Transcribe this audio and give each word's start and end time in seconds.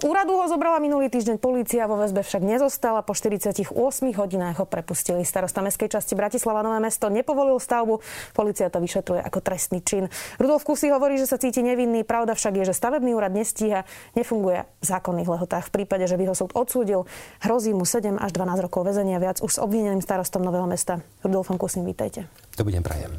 Z 0.00 0.08
úradu 0.08 0.32
ho 0.32 0.48
zobrala 0.48 0.80
minulý 0.80 1.12
týždeň 1.12 1.36
polícia, 1.36 1.84
vo 1.84 2.00
väzbe 2.00 2.24
však 2.24 2.40
nezostala. 2.40 3.04
Po 3.04 3.12
48 3.12 3.68
hodinách 4.16 4.56
ho 4.56 4.64
prepustili. 4.64 5.28
Starosta 5.28 5.60
mestskej 5.60 5.92
časti 5.92 6.16
Bratislava 6.16 6.64
Nové 6.64 6.80
mesto 6.80 7.12
nepovolil 7.12 7.60
stavbu. 7.60 8.00
Polícia 8.32 8.72
to 8.72 8.80
vyšetruje 8.80 9.20
ako 9.20 9.44
trestný 9.44 9.84
čin. 9.84 10.08
Rudolf 10.40 10.64
Kusy 10.64 10.88
hovorí, 10.88 11.20
že 11.20 11.28
sa 11.28 11.36
cíti 11.36 11.60
nevinný. 11.60 12.00
Pravda 12.08 12.32
však 12.32 12.64
je, 12.64 12.72
že 12.72 12.80
stavebný 12.80 13.12
úrad 13.12 13.36
nestíha, 13.36 13.84
nefunguje 14.16 14.64
v 14.64 14.84
zákonných 14.88 15.28
lehotách. 15.36 15.68
V 15.68 15.84
prípade, 15.84 16.08
že 16.08 16.16
by 16.16 16.32
ho 16.32 16.34
súd 16.34 16.56
odsúdil, 16.56 17.04
hrozí 17.44 17.76
mu 17.76 17.84
7 17.84 18.16
až 18.16 18.32
12 18.32 18.56
rokov 18.72 18.88
väzenia 18.88 19.20
viac 19.20 19.44
už 19.44 19.52
s 19.52 19.60
obvineným 19.60 20.00
starostom 20.00 20.40
Nového 20.40 20.64
mesta. 20.64 21.04
Rudolfom 21.20 21.60
Kusym, 21.60 21.84
vítajte. 21.84 22.24
Dobrý 22.56 22.72
deň, 22.72 22.82
prajem. 22.88 23.12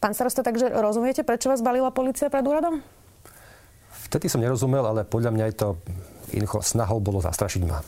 Pán 0.00 0.16
starosta, 0.16 0.40
takže 0.40 0.72
rozumiete, 0.72 1.28
prečo 1.28 1.52
vás 1.52 1.60
balila 1.60 1.92
policia 1.92 2.32
pred 2.32 2.48
úradom? 2.48 2.80
Vtedy 4.06 4.30
som 4.30 4.38
nerozumel, 4.38 4.86
ale 4.86 5.02
podľa 5.02 5.34
mňa 5.34 5.44
je 5.50 5.56
to 5.58 5.68
jednoducho 6.30 6.62
snahou 6.62 7.02
bolo 7.02 7.18
zastrašiť 7.18 7.62
ma. 7.66 7.82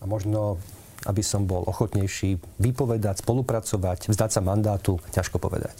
A 0.00 0.04
možno, 0.04 0.60
aby 1.06 1.22
som 1.24 1.48
bol 1.48 1.64
ochotnejší 1.64 2.40
vypovedať, 2.60 3.24
spolupracovať, 3.24 4.12
vzdať 4.12 4.30
sa 4.30 4.40
mandátu, 4.44 5.00
ťažko 5.12 5.40
povedať 5.40 5.76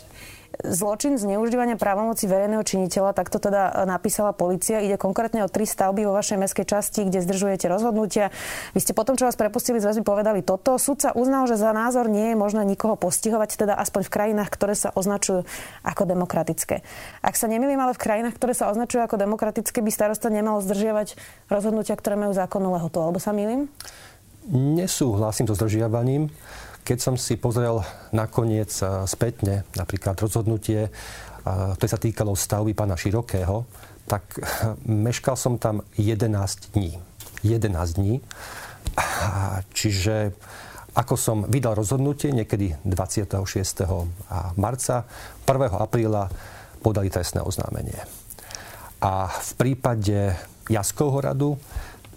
zločin 0.65 1.17
zneužívania 1.17 1.81
právomoci 1.81 2.29
verejného 2.29 2.61
činiteľa, 2.65 3.17
tak 3.17 3.33
to 3.33 3.41
teda 3.41 3.71
e, 3.71 3.89
napísala 3.89 4.37
policia. 4.37 4.83
Ide 4.83 5.01
konkrétne 5.01 5.47
o 5.47 5.49
tri 5.53 5.65
stavby 5.65 6.05
vo 6.05 6.17
vašej 6.17 6.37
mestskej 6.41 6.67
časti, 6.69 7.01
kde 7.09 7.25
zdržujete 7.25 7.67
rozhodnutia. 7.71 8.35
Vy 8.77 8.81
ste 8.85 8.93
potom, 8.93 9.17
čo 9.17 9.25
vás 9.25 9.39
prepustili 9.39 9.81
z 9.81 9.89
väzby, 9.91 10.05
povedali 10.05 10.41
toto. 10.45 10.77
Sudca 10.77 11.17
uznal, 11.17 11.49
že 11.49 11.57
za 11.57 11.73
názor 11.73 12.11
nie 12.11 12.35
je 12.35 12.37
možné 12.37 12.63
nikoho 12.67 12.99
postihovať, 12.99 13.57
teda 13.57 13.75
aspoň 13.79 14.03
v 14.07 14.13
krajinách, 14.13 14.51
ktoré 14.53 14.75
sa 14.77 14.93
označujú 14.93 15.47
ako 15.87 16.03
demokratické. 16.05 16.85
Ak 17.25 17.39
sa 17.39 17.49
nemýlim, 17.49 17.81
ale 17.81 17.97
v 17.97 18.03
krajinách, 18.03 18.37
ktoré 18.37 18.53
sa 18.53 18.69
označujú 18.69 19.07
ako 19.07 19.17
demokratické, 19.17 19.81
by 19.81 19.91
starosta 19.93 20.29
nemal 20.29 20.61
zdržiavať 20.61 21.17
rozhodnutia, 21.49 21.97
ktoré 21.97 22.21
majú 22.21 22.33
zákonnú 22.37 22.69
lehotu. 22.77 23.01
Alebo 23.01 23.23
sa 23.23 23.33
mýlim? 23.33 23.71
Nesúhlasím 24.49 25.45
so 25.51 25.55
zdržiavaním. 25.59 26.33
Keď 26.81 26.99
som 26.99 27.15
si 27.21 27.37
pozrel 27.37 27.85
nakoniec 28.17 28.73
spätne 29.05 29.69
napríklad 29.77 30.17
rozhodnutie, 30.17 30.89
ktoré 31.45 31.89
sa 31.89 32.01
týkalo 32.01 32.33
stavby 32.33 32.73
pána 32.73 32.97
Širokého, 32.97 33.69
tak 34.09 34.25
e, 34.37 34.41
meškal 34.91 35.39
som 35.39 35.57
tam 35.57 35.87
11 35.95 36.75
dní. 36.75 36.99
11 37.47 37.97
dní. 37.97 38.21
Čiže 39.73 40.35
ako 40.99 41.15
som 41.15 41.39
vydal 41.47 41.79
rozhodnutie 41.79 42.35
niekedy 42.35 42.75
26. 42.83 43.39
marca, 44.59 45.07
1. 45.47 45.71
apríla 45.79 46.27
podali 46.83 47.09
trestné 47.09 47.41
oznámenie. 47.41 47.97
A 49.01 49.31
v 49.31 49.51
prípade 49.57 50.35
Jaskovho 50.69 51.23
radu 51.23 51.57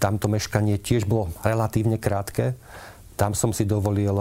tamto 0.04 0.28
meškanie 0.28 0.76
tiež 0.76 1.08
bolo 1.08 1.32
relatívne 1.40 1.96
krátke. 1.96 2.52
Tam 3.16 3.32
som 3.32 3.56
si 3.56 3.64
dovolil 3.64 4.12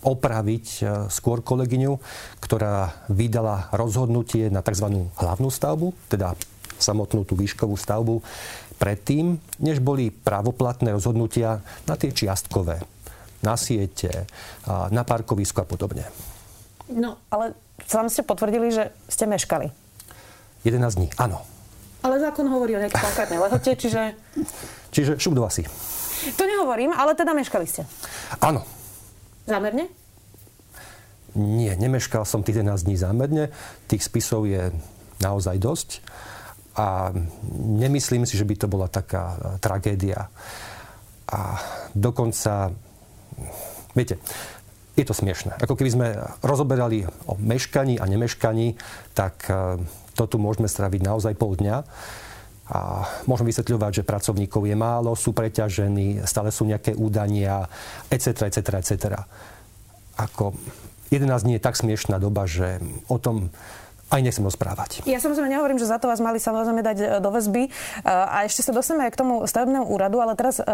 opraviť 0.00 0.66
skôr 1.12 1.44
kolegyňu, 1.44 2.00
ktorá 2.40 3.04
vydala 3.12 3.68
rozhodnutie 3.76 4.48
na 4.48 4.64
tzv. 4.64 5.12
hlavnú 5.20 5.52
stavbu, 5.52 5.92
teda 6.08 6.32
samotnú 6.80 7.28
tú 7.28 7.36
výškovú 7.36 7.76
stavbu, 7.76 8.24
predtým, 8.80 9.36
než 9.60 9.84
boli 9.84 10.08
právoplatné 10.08 10.96
rozhodnutia 10.96 11.60
na 11.84 12.00
tie 12.00 12.08
čiastkové, 12.08 12.80
na 13.44 13.60
siete, 13.60 14.24
na 14.68 15.04
parkovisku 15.04 15.60
a 15.60 15.68
podobne. 15.68 16.08
No, 16.88 17.20
ale 17.28 17.52
sám 17.84 18.08
ste 18.08 18.24
potvrdili, 18.24 18.72
že 18.72 18.88
ste 19.08 19.28
meškali. 19.28 19.68
11 20.64 20.96
dní, 20.96 21.08
áno. 21.20 21.44
Ale 22.04 22.20
zákon 22.20 22.44
hovorí 22.52 22.76
o 22.76 22.82
nejakej 22.84 23.00
konkrétnej 23.00 23.40
lehote, 23.40 23.70
čiže... 23.72 24.12
Čiže 24.92 25.16
šup 25.16 25.32
do 25.32 25.48
asi. 25.48 25.64
To 26.36 26.44
nehovorím, 26.44 26.92
ale 26.92 27.16
teda 27.16 27.32
meškali 27.32 27.64
ste. 27.64 27.88
Áno. 28.44 28.60
Zámerne? 29.48 29.88
Nie, 31.34 31.74
nemeškal 31.74 32.22
som 32.28 32.44
tých 32.44 32.60
11 32.60 32.86
dní 32.86 32.96
zámerne. 33.00 33.44
Tých 33.88 34.04
spisov 34.04 34.44
je 34.44 34.68
naozaj 35.24 35.56
dosť. 35.58 35.90
A 36.76 37.10
nemyslím 37.58 38.28
si, 38.28 38.36
že 38.36 38.46
by 38.46 38.54
to 38.54 38.66
bola 38.68 38.86
taká 38.86 39.34
e, 39.34 39.36
tragédia. 39.58 40.28
A 41.30 41.40
dokonca, 41.96 42.70
viete, 43.96 44.20
je 44.94 45.04
to 45.06 45.14
smiešne. 45.14 45.58
Ako 45.58 45.74
keby 45.74 45.90
sme 45.90 46.08
rozoberali 46.42 47.06
o 47.26 47.34
meškaní 47.38 47.98
a 47.98 48.06
nemeškaní, 48.06 48.78
tak 49.14 49.50
e, 49.50 49.80
to 50.14 50.24
tu 50.30 50.36
môžeme 50.38 50.70
straviť 50.70 51.00
naozaj 51.02 51.34
pol 51.34 51.58
dňa 51.58 51.76
a 52.64 53.04
môžem 53.28 53.52
vysvetľovať, 53.52 54.00
že 54.00 54.08
pracovníkov 54.08 54.64
je 54.64 54.72
málo, 54.72 55.12
sú 55.12 55.36
preťažení, 55.36 56.24
stále 56.24 56.48
sú 56.48 56.64
nejaké 56.64 56.96
údania, 56.96 57.68
etc., 58.08 58.48
etc., 58.48 58.80
etc. 58.80 58.94
Ako 60.16 60.56
11 61.12 61.44
dní 61.44 61.60
je 61.60 61.66
tak 61.66 61.76
smiešná 61.76 62.16
doba, 62.16 62.48
že 62.48 62.80
o 63.12 63.20
tom 63.20 63.52
aj 64.12 64.20
nechcem 64.20 64.44
rozprávať. 64.44 65.02
Ja 65.08 65.16
samozrejme 65.16 65.48
nehovorím, 65.48 65.80
že 65.80 65.88
za 65.88 65.96
to 65.96 66.06
vás 66.06 66.20
mali 66.20 66.36
samozrejme 66.36 66.82
dať 66.84 66.98
e, 67.00 67.06
do 67.24 67.30
väzby. 67.32 67.62
E, 67.66 67.70
a 68.04 68.44
ešte 68.44 68.60
sa 68.60 68.76
dostaneme 68.76 69.08
aj 69.08 69.12
k 69.16 69.20
tomu 69.24 69.34
stavebnému 69.48 69.88
úradu, 69.88 70.20
ale 70.20 70.36
teraz 70.36 70.60
e, 70.60 70.64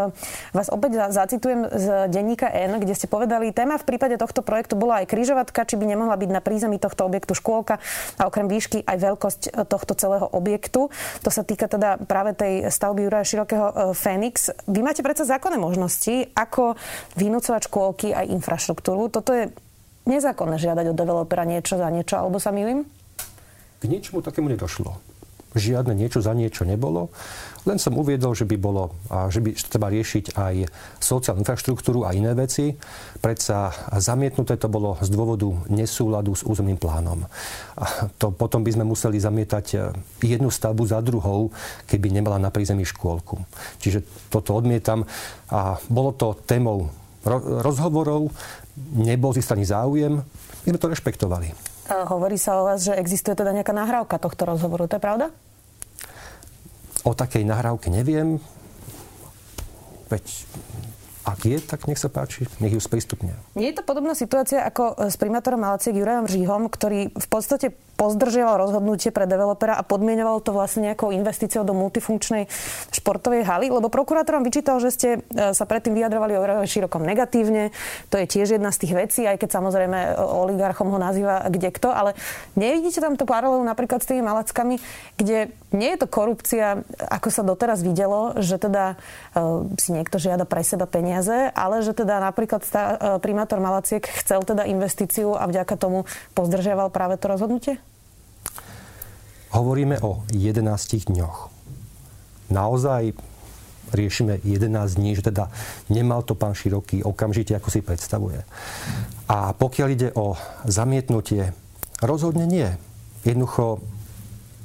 vás 0.50 0.68
opäť 0.68 1.08
zacitujem 1.14 1.70
z 1.70 1.86
denníka 2.10 2.50
N, 2.50 2.82
kde 2.82 2.94
ste 2.98 3.06
povedali, 3.06 3.54
téma 3.54 3.78
v 3.78 3.86
prípade 3.86 4.18
tohto 4.18 4.42
projektu 4.42 4.74
bola 4.74 5.02
aj 5.02 5.10
kryžovatka, 5.10 5.62
či 5.62 5.78
by 5.78 5.86
nemohla 5.86 6.18
byť 6.18 6.30
na 6.30 6.42
prízemí 6.42 6.82
tohto 6.82 7.06
objektu 7.06 7.38
škôlka 7.38 7.78
a 8.18 8.22
okrem 8.26 8.50
výšky 8.50 8.82
aj 8.82 8.96
veľkosť 8.98 9.40
tohto 9.70 9.92
celého 9.94 10.26
objektu. 10.34 10.90
To 11.22 11.30
sa 11.30 11.46
týka 11.46 11.70
teda 11.70 12.02
práve 12.02 12.34
tej 12.34 12.66
stavby 12.68 13.06
Juraja 13.06 13.24
Širokého 13.24 13.66
Fénix. 13.94 14.50
Vy 14.66 14.82
máte 14.82 15.06
predsa 15.06 15.24
zákonné 15.24 15.56
možnosti, 15.56 16.28
ako 16.34 16.74
vynúcovať 17.14 17.70
škôlky 17.70 18.12
aj 18.12 18.26
infraštruktúru. 18.34 19.08
Toto 19.08 19.32
je 19.32 19.48
nezákonné 20.08 20.56
žiadať 20.58 20.90
od 20.90 20.96
developera 20.98 21.46
niečo 21.46 21.78
za 21.78 21.88
niečo, 21.88 22.18
alebo 22.18 22.42
sa 22.42 22.50
milím? 22.50 22.86
K 23.80 23.88
ničomu 23.88 24.20
takému 24.20 24.52
nedošlo. 24.52 24.92
Žiadne 25.50 25.98
niečo 25.98 26.22
za 26.22 26.30
niečo 26.30 26.62
nebolo. 26.62 27.10
Len 27.66 27.74
som 27.82 27.98
uviedol, 27.98 28.38
že 28.38 28.46
by 28.46 28.54
bolo, 28.54 28.94
že 29.34 29.42
by 29.42 29.50
treba 29.66 29.90
riešiť 29.90 30.38
aj 30.38 30.54
sociálnu 31.02 31.42
infraštruktúru 31.42 32.06
a 32.06 32.14
iné 32.14 32.30
veci. 32.38 32.70
Predsa 33.18 33.74
zamietnuté 33.98 34.54
to 34.54 34.70
bolo 34.70 34.94
z 35.02 35.10
dôvodu 35.10 35.50
nesúladu 35.66 36.38
s 36.38 36.46
územným 36.46 36.78
plánom. 36.78 37.26
A 37.74 38.06
to 38.14 38.30
potom 38.30 38.62
by 38.62 38.70
sme 38.70 38.86
museli 38.86 39.18
zamietať 39.18 39.66
e, 39.74 39.76
jednu 40.22 40.54
stavbu 40.54 40.86
za 40.86 41.02
druhou, 41.02 41.50
keby 41.90 42.14
nemala 42.14 42.38
na 42.38 42.54
prízemí 42.54 42.86
škôlku. 42.86 43.42
Čiže 43.82 44.30
toto 44.30 44.54
odmietam. 44.54 45.02
A 45.50 45.82
bolo 45.90 46.14
to 46.14 46.38
témou 46.46 46.94
rozhovorov, 47.60 48.30
nebol 48.96 49.34
zistaný 49.34 49.68
záujem, 49.68 50.22
my 50.64 50.68
sme 50.72 50.80
to 50.80 50.92
rešpektovali. 50.92 51.52
Hovorí 51.90 52.38
sa 52.38 52.62
o 52.62 52.70
vás, 52.70 52.86
že 52.86 52.94
existuje 52.94 53.34
teda 53.34 53.50
nejaká 53.50 53.74
nahrávka 53.74 54.22
tohto 54.22 54.46
rozhovoru. 54.46 54.86
To 54.86 54.94
je 54.94 55.02
pravda? 55.02 55.26
O 57.02 57.12
takej 57.18 57.42
nahrávke 57.42 57.90
neviem. 57.90 58.38
Veď 60.06 60.24
ak 61.26 61.40
je, 61.46 61.58
tak 61.60 61.86
nech 61.86 62.00
sa 62.00 62.08
páči, 62.08 62.46
nech 62.62 62.72
ju 62.72 62.80
sprístupnia. 62.80 63.36
Nie 63.54 63.70
je 63.70 63.82
to 63.82 63.84
podobná 63.86 64.16
situácia 64.16 64.64
ako 64.64 64.98
s 65.10 65.14
primátorom 65.20 65.60
Malaciek 65.60 65.94
Jurajom 65.94 66.26
Žíhom, 66.26 66.66
ktorý 66.72 67.12
v 67.12 67.26
podstate 67.28 67.76
pozdržiaval 68.00 68.64
rozhodnutie 68.64 69.12
pre 69.12 69.28
developera 69.28 69.76
a 69.76 69.84
podmienoval 69.84 70.40
to 70.40 70.56
vlastne 70.56 70.88
nejakou 70.88 71.12
investíciou 71.12 71.68
do 71.68 71.76
multifunkčnej 71.76 72.48
športovej 72.96 73.44
haly, 73.44 73.68
lebo 73.68 73.92
prokurátor 73.92 74.40
vám 74.40 74.48
vyčítal, 74.48 74.80
že 74.80 74.88
ste 74.88 75.08
e, 75.20 75.52
sa 75.52 75.68
predtým 75.68 75.92
vyjadrovali 75.92 76.32
o 76.32 76.42
širokom 76.64 77.04
negatívne. 77.04 77.76
To 78.08 78.16
je 78.16 78.24
tiež 78.24 78.56
jedna 78.56 78.72
z 78.72 78.88
tých 78.88 78.96
vecí, 78.96 79.20
aj 79.28 79.36
keď 79.36 79.60
samozrejme 79.60 79.98
e, 80.00 80.08
oligarchom 80.16 80.88
ho 80.88 80.96
nazýva 80.96 81.44
kde 81.52 81.68
kto, 81.68 81.92
ale 81.92 82.16
nevidíte 82.56 83.04
tam 83.04 83.20
to 83.20 83.28
paralelu 83.28 83.60
napríklad 83.60 84.00
s 84.00 84.08
tými 84.08 84.24
Malackami, 84.24 84.80
kde 85.20 85.52
nie 85.76 85.90
je 85.92 86.00
to 86.00 86.08
korupcia, 86.08 86.80
ako 87.12 87.28
sa 87.28 87.44
doteraz 87.44 87.84
videlo, 87.84 88.34
že 88.40 88.58
teda 88.58 88.98
uh, 88.98 89.62
si 89.78 89.94
niekto 89.94 90.18
žiada 90.18 90.42
pre 90.42 90.66
seba 90.66 90.86
peniaze, 90.90 91.50
ale 91.54 91.86
že 91.86 91.94
teda 91.94 92.18
napríklad 92.18 92.62
primátor 93.22 93.62
Malaciek 93.62 94.02
chcel 94.02 94.42
teda 94.42 94.66
investíciu 94.66 95.38
a 95.38 95.46
vďaka 95.46 95.78
tomu 95.78 96.10
pozdržiaval 96.34 96.90
práve 96.90 97.18
to 97.22 97.30
rozhodnutie? 97.30 97.78
Hovoríme 99.50 99.98
o 100.02 100.22
11 100.30 101.10
dňoch. 101.10 101.38
Naozaj 102.50 103.14
riešime 103.90 104.38
11 104.46 104.98
dní, 104.98 105.18
že 105.18 105.26
teda 105.26 105.50
nemal 105.90 106.22
to 106.22 106.38
pán 106.38 106.54
Široký 106.54 107.02
okamžite, 107.02 107.58
ako 107.58 107.68
si 107.70 107.82
predstavuje. 107.82 108.42
A 109.26 109.50
pokiaľ 109.54 109.88
ide 109.90 110.08
o 110.14 110.38
zamietnutie, 110.66 111.50
rozhodne 112.02 112.46
nie. 112.46 112.70
Jednoducho 113.26 113.82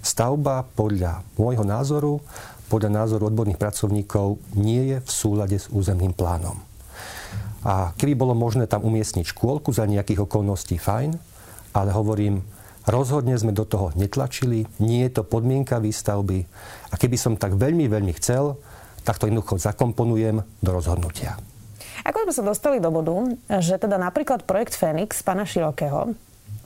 stavba 0.06 0.66
podľa 0.78 1.26
môjho 1.38 1.66
názoru 1.66 2.22
podľa 2.66 3.06
názoru 3.06 3.30
odborných 3.30 3.62
pracovníkov 3.62 4.42
nie 4.58 4.90
je 4.94 4.98
v 5.02 5.10
súlade 5.10 5.58
s 5.58 5.70
územným 5.70 6.18
plánom. 6.18 6.58
A 7.66 7.94
keby 7.98 8.18
bolo 8.18 8.34
možné 8.38 8.66
tam 8.66 8.86
umiestniť 8.86 9.26
škôlku 9.34 9.74
za 9.74 9.86
nejakých 9.90 10.26
okolností, 10.26 10.78
fajn, 10.78 11.18
ale 11.74 11.90
hovorím, 11.94 12.42
rozhodne 12.90 13.36
sme 13.38 13.52
do 13.52 13.66
toho 13.68 13.92
netlačili, 13.94 14.70
nie 14.82 15.06
je 15.06 15.22
to 15.22 15.24
podmienka 15.26 15.82
výstavby 15.82 16.46
a 16.90 16.96
keby 16.96 17.18
som 17.18 17.38
tak 17.38 17.58
veľmi, 17.58 17.86
veľmi 17.90 18.14
chcel, 18.18 18.58
tak 19.06 19.22
to 19.22 19.30
jednoducho 19.30 19.62
zakomponujem 19.62 20.42
do 20.62 20.70
rozhodnutia. 20.70 21.38
Ako 22.06 22.30
sme 22.30 22.34
sa 22.34 22.44
dostali 22.46 22.78
do 22.78 22.94
bodu, 22.94 23.18
že 23.62 23.82
teda 23.82 23.98
napríklad 23.98 24.46
projekt 24.46 24.78
Fénix 24.78 25.26
pána 25.26 25.46
Širokého 25.46 26.14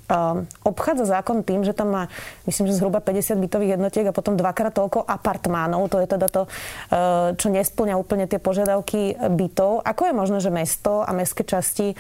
Ehm, 0.10 0.50
obchádza 0.66 1.06
zákon 1.06 1.46
tým, 1.46 1.62
že 1.62 1.78
tam 1.78 1.94
má, 1.94 2.04
myslím, 2.50 2.66
že 2.66 2.82
zhruba 2.82 2.98
50 2.98 3.38
bytových 3.46 3.78
jednotiek 3.78 4.10
a 4.10 4.16
potom 4.16 4.34
dvakrát 4.34 4.74
toľko 4.74 5.06
apartmánov. 5.06 5.86
To 5.94 6.02
je 6.02 6.08
teda 6.10 6.28
to, 6.34 6.42
ehm, 6.90 7.38
čo 7.38 7.54
nesplňa 7.54 7.94
úplne 7.94 8.26
tie 8.26 8.42
požiadavky 8.42 9.14
bytov. 9.30 9.86
Ako 9.86 10.10
je 10.10 10.14
možné, 10.18 10.38
že 10.42 10.50
mesto 10.50 11.06
a 11.06 11.14
mestské 11.14 11.46
časti 11.46 11.94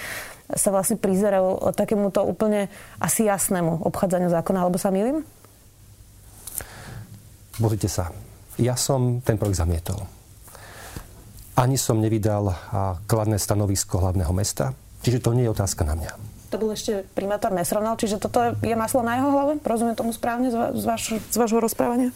sa 0.55 0.69
vlastne 0.73 0.97
prizerajú 0.97 1.73
takémuto 1.77 2.25
úplne 2.25 2.71
asi 2.97 3.29
jasnému 3.29 3.85
obchádzaniu 3.85 4.29
zákona, 4.33 4.65
alebo 4.65 4.81
sa 4.81 4.89
milím? 4.89 5.21
Pozrite 7.59 7.91
sa, 7.91 8.09
ja 8.55 8.73
som 8.79 9.19
ten 9.21 9.35
projekt 9.35 9.59
zamietol. 9.59 9.99
Ani 11.59 11.75
som 11.75 11.99
nevydal 11.99 12.55
kladné 13.03 13.35
stanovisko 13.35 13.99
hlavného 13.99 14.31
mesta, 14.31 14.71
čiže 15.03 15.19
to 15.19 15.35
nie 15.35 15.43
je 15.43 15.53
otázka 15.53 15.83
na 15.83 15.99
mňa 15.99 16.13
to 16.49 16.57
bol 16.57 16.73
ešte 16.73 17.05
primátor 17.13 17.53
nesrovnal, 17.53 17.93
čiže 17.93 18.17
toto 18.17 18.41
je 18.57 18.73
maslo 18.73 19.05
na 19.05 19.21
jeho 19.21 19.29
hlave? 19.29 19.61
Rozumiem 19.61 19.93
tomu 19.93 20.09
správne 20.11 20.49
z, 20.49 20.57
z, 20.81 20.83
vaš, 20.83 21.03
z 21.29 21.35
vášho 21.37 21.61
rozprávania? 21.61 22.09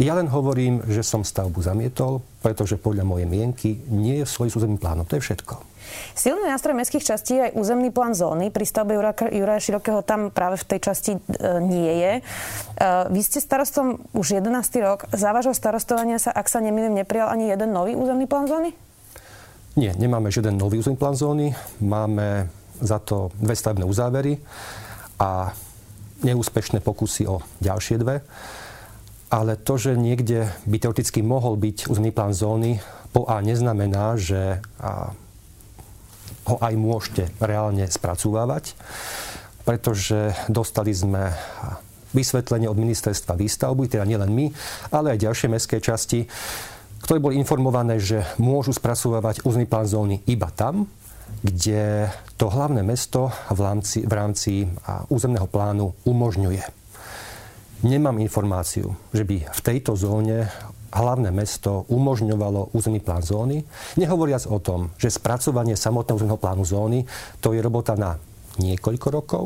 Ja 0.00 0.16
len 0.16 0.24
hovorím, 0.32 0.80
že 0.88 1.04
som 1.04 1.20
stavbu 1.20 1.60
zamietol, 1.60 2.24
pretože 2.40 2.80
podľa 2.80 3.04
mojej 3.04 3.28
mienky 3.28 3.76
nie 3.92 4.24
je 4.24 4.26
svoj 4.26 4.56
územným 4.56 4.80
plánom. 4.80 5.04
To 5.04 5.20
je 5.20 5.24
všetko. 5.24 5.72
Silný 6.16 6.48
nástroj 6.48 6.72
mestských 6.72 7.04
častí 7.04 7.36
je 7.36 7.52
aj 7.52 7.56
územný 7.58 7.92
plán 7.92 8.16
zóny. 8.16 8.48
Pri 8.48 8.64
stavbe 8.64 8.96
Juraja 8.96 9.60
Širokého 9.60 10.00
tam 10.00 10.32
práve 10.32 10.56
v 10.56 10.64
tej 10.64 10.80
časti 10.80 11.12
e, 11.16 11.20
nie 11.60 11.92
je. 12.00 12.12
E, 12.18 12.22
vy 13.12 13.20
ste 13.20 13.44
starostom 13.44 14.00
už 14.16 14.40
11. 14.40 14.48
rok. 14.80 15.04
Za 15.12 15.36
vášho 15.36 15.52
starostovania 15.52 16.16
sa, 16.16 16.32
ak 16.32 16.48
sa 16.48 16.64
nemýlim, 16.64 16.96
neprijal 16.96 17.28
ani 17.28 17.52
jeden 17.52 17.76
nový 17.76 17.92
územný 17.92 18.24
plán 18.24 18.48
zóny? 18.48 18.72
Nie, 19.76 19.92
nemáme 19.96 20.32
žiaden 20.32 20.56
nový 20.56 20.80
územný 20.80 20.96
plán 20.96 21.16
zóny. 21.16 21.52
Máme 21.84 22.48
za 22.80 22.96
to 22.96 23.28
dve 23.36 23.52
stavebné 23.52 23.84
uzávery 23.84 24.40
a 25.20 25.52
neúspešné 26.24 26.80
pokusy 26.80 27.28
o 27.28 27.44
ďalšie 27.60 28.00
dve. 28.00 28.24
Ale 29.32 29.56
to, 29.56 29.80
že 29.80 29.96
niekde 29.96 30.52
by 30.68 30.76
teoreticky 30.76 31.24
mohol 31.24 31.56
byť 31.56 31.88
územný 31.88 32.12
plán 32.12 32.36
zóny, 32.36 32.84
po 33.16 33.24
A 33.28 33.40
neznamená, 33.40 34.20
že 34.20 34.60
ho 36.48 36.56
aj 36.60 36.74
môžete 36.76 37.32
reálne 37.40 37.88
spracúvať, 37.88 38.76
pretože 39.64 40.36
dostali 40.52 40.92
sme 40.92 41.32
vysvetlenie 42.12 42.68
od 42.68 42.76
ministerstva 42.76 43.36
výstavby, 43.40 43.88
teda 43.88 44.04
nielen 44.04 44.32
my, 44.32 44.46
ale 44.92 45.16
aj 45.16 45.24
ďalšie 45.24 45.48
mestské 45.48 45.80
časti, 45.80 46.28
ktoré 47.04 47.18
boli 47.20 47.40
informované, 47.40 47.96
že 47.96 48.24
môžu 48.36 48.76
spracovávať 48.76 49.48
územný 49.48 49.64
plán 49.64 49.88
zóny 49.88 50.20
iba 50.28 50.52
tam, 50.52 50.84
kde 51.40 52.12
to 52.36 52.52
hlavné 52.52 52.84
mesto 52.84 53.32
v 53.48 53.60
rámci, 53.64 54.04
v 54.04 54.12
rámci 54.12 54.52
územného 55.08 55.48
plánu 55.48 55.96
umožňuje. 56.04 56.81
Nemám 57.82 58.22
informáciu, 58.22 58.94
že 59.10 59.26
by 59.26 59.50
v 59.50 59.60
tejto 59.60 59.98
zóne 59.98 60.46
hlavné 60.94 61.34
mesto 61.34 61.82
umožňovalo 61.90 62.70
územný 62.78 63.02
plán 63.02 63.26
zóny, 63.26 63.66
nehovoriac 63.98 64.46
o 64.46 64.62
tom, 64.62 64.94
že 65.00 65.10
spracovanie 65.10 65.74
samotného 65.74 66.14
územného 66.14 66.38
plánu 66.38 66.62
zóny 66.62 67.02
to 67.42 67.50
je 67.56 67.64
robota 67.64 67.98
na 67.98 68.22
niekoľko 68.62 69.08
rokov 69.10 69.44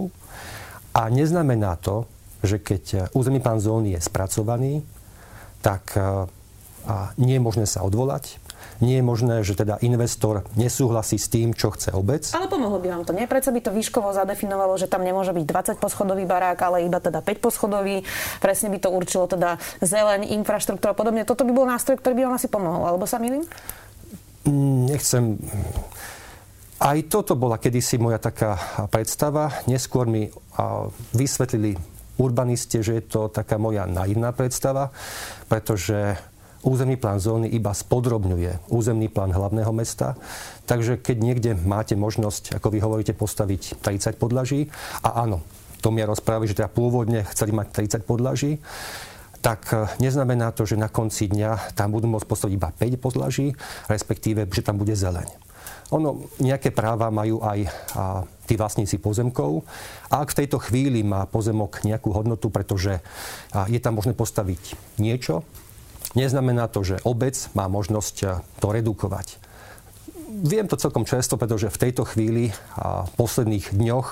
a 0.92 1.08
neznamená 1.08 1.80
to, 1.80 2.04
že 2.44 2.60
keď 2.60 3.14
územný 3.16 3.40
plán 3.40 3.62
zóny 3.62 3.96
je 3.96 4.00
spracovaný, 4.04 4.84
tak 5.64 5.96
nie 7.16 7.38
je 7.38 7.42
možné 7.42 7.64
sa 7.64 7.86
odvolať, 7.86 8.36
nie 8.84 9.00
je 9.00 9.04
možné, 9.04 9.40
že 9.40 9.56
teda 9.56 9.80
investor 9.80 10.44
nesúhlasí 10.54 11.16
s 11.16 11.32
tým, 11.32 11.56
čo 11.56 11.72
chce 11.72 11.92
obec. 11.96 12.28
Ale 12.36 12.50
pomohlo 12.50 12.76
by 12.76 12.88
vám 12.92 13.02
to, 13.08 13.16
nie? 13.16 13.24
Prečo 13.24 13.50
by 13.52 13.60
to 13.64 13.72
výškovo 13.72 14.12
zadefinovalo, 14.12 14.76
že 14.76 14.90
tam 14.90 15.06
nemôže 15.06 15.32
byť 15.32 15.44
20 15.44 15.82
poschodový 15.82 16.28
barák, 16.28 16.58
ale 16.66 16.84
iba 16.84 17.00
teda 17.00 17.24
5 17.24 17.40
poschodový. 17.40 18.04
Presne 18.38 18.68
by 18.72 18.78
to 18.82 18.88
určilo 18.92 19.24
teda 19.24 19.56
zeleň, 19.80 20.28
infraštruktúra 20.36 20.92
a 20.92 20.98
podobne. 20.98 21.24
Toto 21.24 21.48
by 21.48 21.52
bol 21.52 21.66
nástroj, 21.68 21.98
ktorý 22.00 22.14
by 22.18 22.22
vám 22.28 22.36
asi 22.36 22.48
pomohol, 22.52 22.84
alebo 22.84 23.08
sa 23.08 23.16
milím? 23.16 23.48
Mm, 24.46 24.92
nechcem 24.92 25.40
aj 26.76 27.08
toto 27.08 27.32
bola 27.40 27.56
kedysi 27.56 27.96
moja 27.96 28.20
taká 28.20 28.60
predstava. 28.92 29.48
Neskôr 29.64 30.04
mi 30.04 30.28
vysvetlili 31.16 31.80
urbaniste, 32.20 32.84
že 32.84 33.00
je 33.00 33.04
to 33.04 33.32
taká 33.32 33.56
moja 33.56 33.88
naivná 33.88 34.32
predstava, 34.36 34.92
pretože 35.48 36.16
Územný 36.64 36.96
plán 36.96 37.20
zóny 37.20 37.52
iba 37.52 37.74
spodrobňuje 37.74 38.72
územný 38.72 39.12
plán 39.12 39.34
hlavného 39.34 39.72
mesta. 39.76 40.16
Takže 40.64 40.98
keď 40.98 41.16
niekde 41.20 41.50
máte 41.54 41.94
možnosť, 41.98 42.56
ako 42.56 42.72
vy 42.72 42.78
hovoríte, 42.80 43.12
postaviť 43.12 43.80
30 43.84 44.16
podlaží, 44.16 44.72
a 45.04 45.22
áno, 45.26 45.44
to 45.84 45.92
mi 45.92 46.02
rozprávi, 46.02 46.48
že 46.48 46.58
teda 46.58 46.72
pôvodne 46.72 47.22
chceli 47.30 47.52
mať 47.52 48.00
30 48.02 48.08
podlaží, 48.08 48.58
tak 49.44 49.70
e, 49.70 49.86
neznamená 50.02 50.50
to, 50.50 50.66
že 50.66 50.74
na 50.74 50.90
konci 50.90 51.30
dňa 51.30 51.78
tam 51.78 51.94
budú 51.94 52.10
môcť 52.10 52.26
postaviť 52.26 52.54
iba 52.58 52.74
5 52.74 52.98
podlaží, 52.98 53.54
respektíve, 53.86 54.50
že 54.50 54.66
tam 54.66 54.80
bude 54.80 54.98
zeleň. 54.98 55.28
Ono, 55.94 56.26
nejaké 56.42 56.74
práva 56.74 57.14
majú 57.14 57.38
aj 57.46 57.58
a, 57.62 57.70
tí 58.50 58.58
vlastníci 58.58 58.98
pozemkov. 58.98 59.62
A 60.10 60.26
ak 60.26 60.34
v 60.34 60.38
tejto 60.42 60.58
chvíli 60.58 61.06
má 61.06 61.30
pozemok 61.30 61.86
nejakú 61.86 62.10
hodnotu, 62.10 62.50
pretože 62.50 62.98
a, 63.54 63.70
je 63.70 63.78
tam 63.78 63.94
možné 63.94 64.18
postaviť 64.18 64.74
niečo, 64.98 65.46
Neznamená 66.16 66.66
to, 66.72 66.80
že 66.80 67.04
obec 67.04 67.36
má 67.52 67.68
možnosť 67.68 68.16
eh, 68.24 68.40
to 68.58 68.72
redukovať. 68.72 69.38
Viem 70.26 70.66
to 70.66 70.80
celkom 70.80 71.06
často, 71.06 71.38
pretože 71.38 71.70
v 71.70 71.80
tejto 71.86 72.02
chvíli 72.02 72.50
a 72.74 73.06
v 73.06 73.12
posledných 73.14 73.76
dňoch 73.76 74.08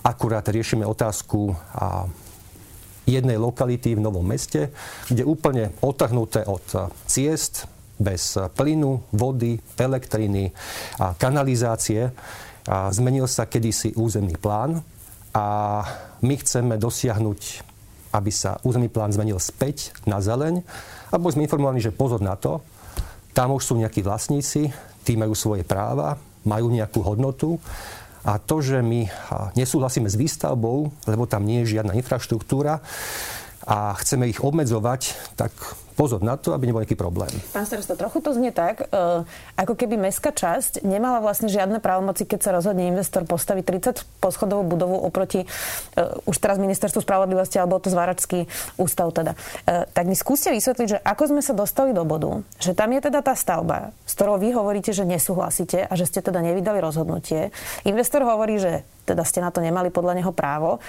akurát 0.00 0.48
riešime 0.48 0.88
otázku 0.88 1.52
a 1.76 2.08
jednej 3.04 3.36
lokality 3.36 3.92
v 3.92 4.00
Novom 4.00 4.24
meste, 4.24 4.72
kde 5.12 5.26
úplne 5.26 5.76
otrhnuté 5.82 6.46
od 6.46 6.64
eh, 6.78 6.86
ciest, 7.10 7.66
bez 7.98 8.38
eh, 8.38 8.46
plynu, 8.48 9.10
vody, 9.12 9.58
elektriny 9.76 10.54
a 11.02 11.12
kanalizácie, 11.18 12.14
a 12.68 12.92
zmenil 12.92 13.24
sa 13.24 13.48
kedysi 13.48 13.96
územný 13.96 14.36
plán 14.36 14.84
a 15.32 15.46
my 16.20 16.34
chceme 16.36 16.76
dosiahnuť, 16.76 17.69
aby 18.10 18.30
sa 18.34 18.58
územný 18.66 18.90
plán 18.90 19.14
zmenil 19.14 19.38
späť 19.38 19.94
na 20.06 20.18
zeleň. 20.18 20.62
A 21.10 21.18
boli 21.18 21.34
sme 21.34 21.46
informovaní, 21.46 21.82
že 21.82 21.94
pozor 21.94 22.22
na 22.22 22.34
to, 22.34 22.62
tam 23.30 23.54
už 23.54 23.62
sú 23.62 23.74
nejakí 23.78 24.02
vlastníci, 24.02 24.74
tí 25.06 25.14
majú 25.14 25.38
svoje 25.38 25.62
práva, 25.62 26.18
majú 26.42 26.70
nejakú 26.70 27.00
hodnotu. 27.02 27.56
A 28.20 28.36
to, 28.36 28.60
že 28.60 28.84
my 28.84 29.08
nesúhlasíme 29.56 30.04
s 30.10 30.18
výstavbou, 30.18 30.92
lebo 31.08 31.24
tam 31.24 31.46
nie 31.48 31.64
je 31.64 31.78
žiadna 31.78 31.96
infraštruktúra 31.96 32.84
a 33.64 33.92
chceme 34.00 34.28
ich 34.28 34.40
obmedzovať, 34.40 35.34
tak 35.36 35.52
pozor 36.00 36.24
na 36.24 36.40
to, 36.40 36.56
aby 36.56 36.64
nebol 36.64 36.80
nejaký 36.80 36.96
problém. 36.96 37.28
Pán 37.52 37.68
starosta, 37.68 37.92
trochu 37.92 38.24
to 38.24 38.32
znie 38.32 38.56
tak, 38.56 38.88
e, 38.88 39.20
ako 39.60 39.76
keby 39.76 40.00
mestská 40.00 40.32
časť 40.32 40.80
nemala 40.80 41.20
vlastne 41.20 41.52
žiadne 41.52 41.76
právomoci, 41.76 42.24
keď 42.24 42.40
sa 42.40 42.50
rozhodne 42.56 42.88
investor 42.88 43.28
postaviť 43.28 43.64
30 44.00 44.24
poschodovú 44.24 44.64
budovu 44.64 44.96
oproti 44.96 45.44
uh, 45.44 46.28
už 46.28 46.36
teraz 46.40 46.60
ministerstvu 46.60 47.04
spravodlivosti 47.04 47.56
alebo 47.56 47.80
to 47.80 47.88
zváračský 47.88 48.48
ústav 48.76 49.12
teda. 49.12 49.36
Uh, 49.64 49.84
tak 49.92 50.08
mi 50.08 50.16
skúste 50.16 50.52
vysvetliť, 50.52 50.86
že 50.88 50.98
ako 51.00 51.36
sme 51.36 51.42
sa 51.44 51.52
dostali 51.56 51.92
do 51.92 52.04
bodu, 52.04 52.44
že 52.60 52.76
tam 52.76 52.92
je 52.92 53.00
teda 53.00 53.20
tá 53.24 53.32
stavba, 53.32 53.96
s 54.04 54.12
ktorou 54.16 54.36
vy 54.40 54.52
hovoríte, 54.52 54.92
že 54.92 55.08
nesúhlasíte 55.08 55.84
a 55.84 55.92
že 55.96 56.08
ste 56.08 56.20
teda 56.20 56.40
nevydali 56.40 56.80
rozhodnutie. 56.80 57.52
Investor 57.84 58.24
hovorí, 58.24 58.60
že 58.60 58.84
teda 59.08 59.24
ste 59.24 59.44
na 59.44 59.52
to 59.52 59.64
nemali 59.64 59.88
podľa 59.88 60.20
neho 60.20 60.32
právo. 60.32 60.80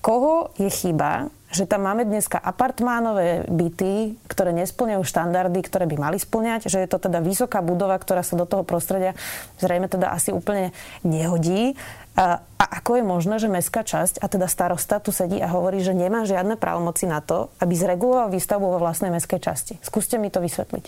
Koho 0.00 0.50
je 0.56 0.68
chyba, 0.68 1.30
že 1.50 1.66
tam 1.66 1.82
máme 1.82 2.06
dneska 2.06 2.38
apartmánové 2.38 3.42
byty, 3.50 4.14
ktoré 4.30 4.54
nesplňajú 4.54 5.02
štandardy, 5.02 5.58
ktoré 5.66 5.90
by 5.90 5.96
mali 5.98 6.18
splňať, 6.22 6.70
že 6.70 6.78
je 6.78 6.88
to 6.88 7.02
teda 7.02 7.18
vysoká 7.18 7.58
budova, 7.58 7.98
ktorá 7.98 8.22
sa 8.22 8.38
do 8.38 8.46
toho 8.46 8.62
prostredia 8.62 9.18
zrejme 9.58 9.90
teda 9.90 10.14
asi 10.14 10.30
úplne 10.30 10.70
nehodí. 11.02 11.74
A, 12.14 12.42
a 12.58 12.64
ako 12.82 13.02
je 13.02 13.04
možné, 13.06 13.34
že 13.42 13.50
mestská 13.50 13.82
časť 13.82 14.22
a 14.22 14.26
teda 14.30 14.46
starosta 14.46 15.02
tu 15.02 15.10
sedí 15.10 15.42
a 15.42 15.50
hovorí, 15.50 15.82
že 15.82 15.90
nemá 15.90 16.22
žiadne 16.22 16.54
právomoci 16.54 17.10
na 17.10 17.18
to, 17.18 17.50
aby 17.58 17.74
zreguloval 17.74 18.30
výstavbu 18.30 18.66
vo 18.66 18.78
vlastnej 18.78 19.10
mestskej 19.10 19.40
časti? 19.42 19.74
Skúste 19.82 20.22
mi 20.22 20.30
to 20.30 20.38
vysvetliť. 20.38 20.84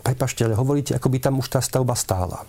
Prepašte, 0.00 0.48
ale 0.48 0.56
hovoríte, 0.56 0.96
ako 0.96 1.12
by 1.12 1.18
tam 1.20 1.38
už 1.38 1.46
tá 1.46 1.60
stavba 1.60 1.92
stála. 1.94 2.42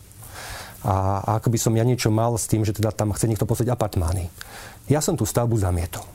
A, 0.85 1.19
a 1.21 1.29
ako 1.41 1.51
by 1.51 1.57
som 1.59 1.73
ja 1.75 1.83
niečo 1.83 2.13
mal 2.13 2.37
s 2.37 2.47
tým, 2.47 2.63
že 2.63 2.71
teda 2.71 2.95
tam 2.95 3.11
chce 3.11 3.27
niekto 3.27 3.49
postaviť 3.49 3.73
apartmány. 3.73 4.31
Ja 4.87 5.03
som 5.03 5.19
tú 5.19 5.27
stavbu 5.27 5.57
zamietol. 5.59 6.14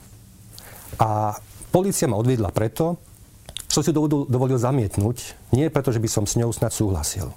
A 0.99 1.39
policia 1.71 2.11
ma 2.11 2.19
odviedla 2.19 2.51
preto, 2.51 2.99
som 3.71 3.87
si 3.87 3.95
dovolil, 3.95 4.59
zamietnúť, 4.59 5.39
nie 5.55 5.71
preto, 5.71 5.95
že 5.95 6.03
by 6.03 6.09
som 6.11 6.25
s 6.27 6.35
ňou 6.35 6.51
snad 6.51 6.75
súhlasil. 6.75 7.31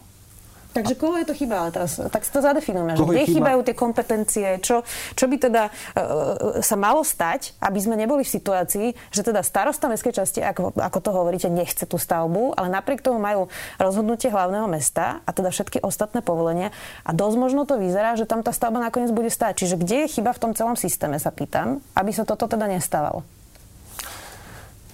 Takže 0.74 0.98
koho 0.98 1.22
je 1.22 1.30
to 1.30 1.38
chyba? 1.38 1.70
Teraz, 1.70 2.02
tak 2.02 2.26
si 2.26 2.34
to 2.34 2.42
zadefinujeme. 2.42 2.98
Že 2.98 3.06
kde 3.06 3.30
chýbajú 3.30 3.60
tie 3.62 3.76
kompetencie? 3.78 4.48
Čo, 4.58 4.82
čo 5.14 5.30
by 5.30 5.38
teda 5.38 5.70
uh, 5.70 6.66
sa 6.66 6.74
malo 6.74 7.06
stať, 7.06 7.54
aby 7.62 7.78
sme 7.78 7.94
neboli 7.94 8.26
v 8.26 8.34
situácii, 8.34 8.88
že 9.14 9.22
teda 9.22 9.46
starosta 9.46 9.86
mestskej 9.86 10.18
časti, 10.18 10.42
ako, 10.42 10.74
ako 10.74 10.98
to 10.98 11.10
hovoríte, 11.14 11.46
nechce 11.54 11.86
tú 11.86 12.02
stavbu, 12.02 12.58
ale 12.58 12.74
napriek 12.74 13.06
tomu 13.06 13.22
majú 13.22 13.54
rozhodnutie 13.78 14.34
hlavného 14.34 14.66
mesta 14.66 15.22
a 15.22 15.30
teda 15.30 15.54
všetky 15.54 15.86
ostatné 15.86 16.26
povolenia 16.26 16.74
a 17.06 17.14
dosť 17.14 17.38
možno 17.38 17.70
to 17.70 17.78
vyzerá, 17.78 18.18
že 18.18 18.26
tam 18.26 18.42
tá 18.42 18.50
stavba 18.50 18.82
nakoniec 18.82 19.14
bude 19.14 19.30
stáť. 19.30 19.62
Čiže 19.62 19.78
kde 19.78 19.98
je 20.10 20.14
chyba 20.18 20.34
v 20.34 20.42
tom 20.42 20.52
celom 20.58 20.74
systéme, 20.74 21.22
sa 21.22 21.30
pýtam, 21.30 21.86
aby 21.94 22.10
sa 22.10 22.26
toto 22.26 22.50
teda 22.50 22.66
nestávalo? 22.66 23.22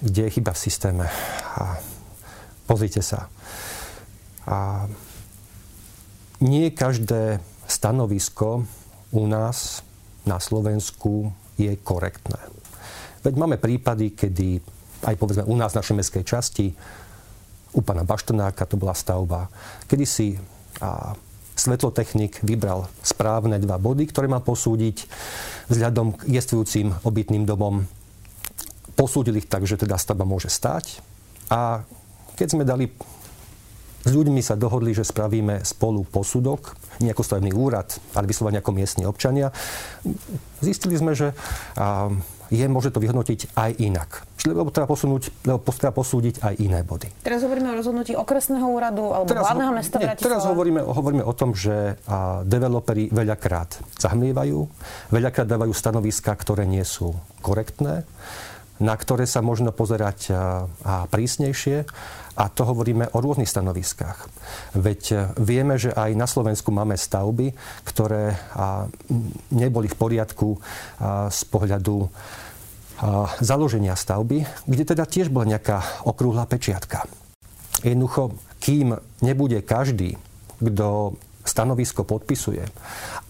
Kde 0.00 0.26
je 0.26 0.34
chyba 0.40 0.56
v 0.56 0.62
systéme? 0.64 1.04
A 1.60 1.76
pozrite 2.64 3.04
sa. 3.04 3.28
A 4.48 4.88
nie 6.40 6.72
každé 6.72 7.40
stanovisko 7.68 8.64
u 9.12 9.22
nás 9.28 9.84
na 10.24 10.40
Slovensku 10.40 11.32
je 11.60 11.76
korektné. 11.84 12.40
Veď 13.20 13.34
máme 13.36 13.60
prípady, 13.60 14.16
kedy 14.16 14.64
aj 15.04 15.14
povedzme 15.20 15.44
u 15.44 15.56
nás 15.56 15.76
v 15.76 15.84
našej 15.84 15.96
mestskej 15.96 16.24
časti 16.24 16.66
u 17.70 17.80
pána 17.84 18.02
Baštenáka 18.02 18.66
to 18.66 18.74
bola 18.74 18.96
stavba, 18.96 19.46
kedy 19.86 20.04
si 20.08 20.34
a, 20.82 21.14
svetlotechnik 21.54 22.40
vybral 22.40 22.88
správne 23.04 23.60
dva 23.60 23.76
body, 23.76 24.08
ktoré 24.08 24.26
má 24.26 24.40
posúdiť 24.40 25.04
vzhľadom 25.68 26.16
k 26.16 26.40
jestvujúcim 26.40 27.04
obytným 27.04 27.44
domom. 27.44 27.84
Posúdil 28.94 29.38
ich 29.40 29.48
tak, 29.48 29.66
že 29.66 29.80
teda 29.80 29.96
stavba 29.96 30.26
môže 30.26 30.50
stať. 30.50 31.02
A 31.50 31.82
keď 32.38 32.48
sme 32.48 32.64
dali 32.64 32.88
s 34.00 34.10
ľuďmi 34.16 34.40
sa 34.40 34.56
dohodli, 34.56 34.96
že 34.96 35.04
spravíme 35.04 35.60
spolu 35.60 36.08
posudok, 36.08 36.72
nie 37.04 37.12
ako 37.12 37.20
stavebný 37.20 37.52
úrad, 37.52 38.00
ale 38.16 38.24
vyslovene 38.24 38.64
ako 38.64 38.72
miestni 38.72 39.04
občania. 39.04 39.52
Zistili 40.64 40.96
sme, 40.96 41.12
že 41.12 41.36
je 42.50 42.66
môže 42.66 42.90
to 42.90 42.98
vyhodnotiť 42.98 43.54
aj 43.54 43.70
inak. 43.78 44.10
Lebo 44.42 44.72
treba, 44.72 44.88
posunúť, 44.88 45.44
lebo 45.44 45.60
treba 45.70 45.94
posúdiť 45.94 46.40
aj 46.40 46.54
iné 46.64 46.80
body. 46.80 47.22
Teraz 47.22 47.44
hovoríme 47.44 47.70
o 47.70 47.76
rozhodnutí 47.76 48.16
okresného 48.16 48.66
úradu 48.72 49.12
alebo 49.12 49.28
teraz, 49.28 49.52
hlavného 49.52 49.72
mesta 49.76 49.96
nie, 50.00 50.16
Teraz 50.16 50.48
hovoríme, 50.48 50.80
hovoríme 50.80 51.24
o 51.28 51.34
tom, 51.36 51.52
že 51.52 52.00
a, 52.08 52.40
developeri 52.42 53.12
veľakrát 53.12 54.00
zahmlievajú, 54.00 54.58
veľakrát 55.12 55.44
dávajú 55.44 55.72
stanoviska, 55.76 56.32
ktoré 56.40 56.64
nie 56.64 56.82
sú 56.82 57.12
korektné, 57.44 58.08
na 58.80 58.96
ktoré 58.96 59.28
sa 59.28 59.44
možno 59.44 59.70
pozerať 59.70 60.18
a, 60.32 60.64
a 60.82 60.94
prísnejšie 61.06 61.84
a 62.40 62.44
to 62.48 62.64
hovoríme 62.64 63.12
o 63.12 63.18
rôznych 63.20 63.48
stanoviskách. 63.48 64.18
Veď 64.80 65.02
e, 65.12 65.16
vieme, 65.36 65.76
že 65.76 65.92
aj 65.92 66.16
na 66.16 66.24
Slovensku 66.24 66.72
máme 66.72 66.96
stavby, 66.96 67.52
ktoré 67.84 68.40
neboli 69.52 69.86
v 69.92 69.98
poriadku 69.98 70.56
z 71.28 71.40
pohľadu 71.52 72.08
založenia 73.40 73.96
stavby, 73.96 74.44
kde 74.68 74.84
teda 74.84 75.08
tiež 75.08 75.32
bola 75.32 75.56
nejaká 75.56 76.04
okrúhla 76.04 76.44
pečiatka. 76.44 77.08
Jednoducho, 77.80 78.36
kým 78.60 78.92
nebude 79.24 79.64
každý, 79.64 80.20
kto 80.60 81.16
stanovisko 81.40 82.04
podpisuje, 82.04 82.60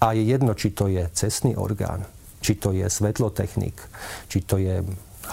a 0.03 0.07
je 0.11 0.23
jedno, 0.27 0.59
či 0.59 0.75
to 0.75 0.91
je 0.91 1.07
cestný 1.15 1.55
orgán, 1.55 2.03
či 2.43 2.59
to 2.59 2.75
je 2.75 2.83
svetlotechnik, 2.91 3.79
či 4.27 4.43
to 4.43 4.59
je 4.59 4.83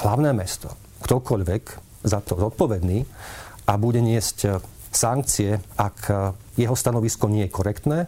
hlavné 0.04 0.34
mesto, 0.34 0.74
ktokoľvek 1.06 1.64
za 2.06 2.20
to 2.22 2.38
zodpovedný, 2.38 3.06
a 3.68 3.74
bude 3.76 4.00
niesť 4.00 4.38
e, 4.48 4.50
sankcie, 4.96 5.60
ak 5.76 5.98
e, 6.08 6.14
jeho 6.56 6.74
stanovisko 6.74 7.28
nie 7.28 7.46
je 7.46 7.56
korektné, 7.56 8.00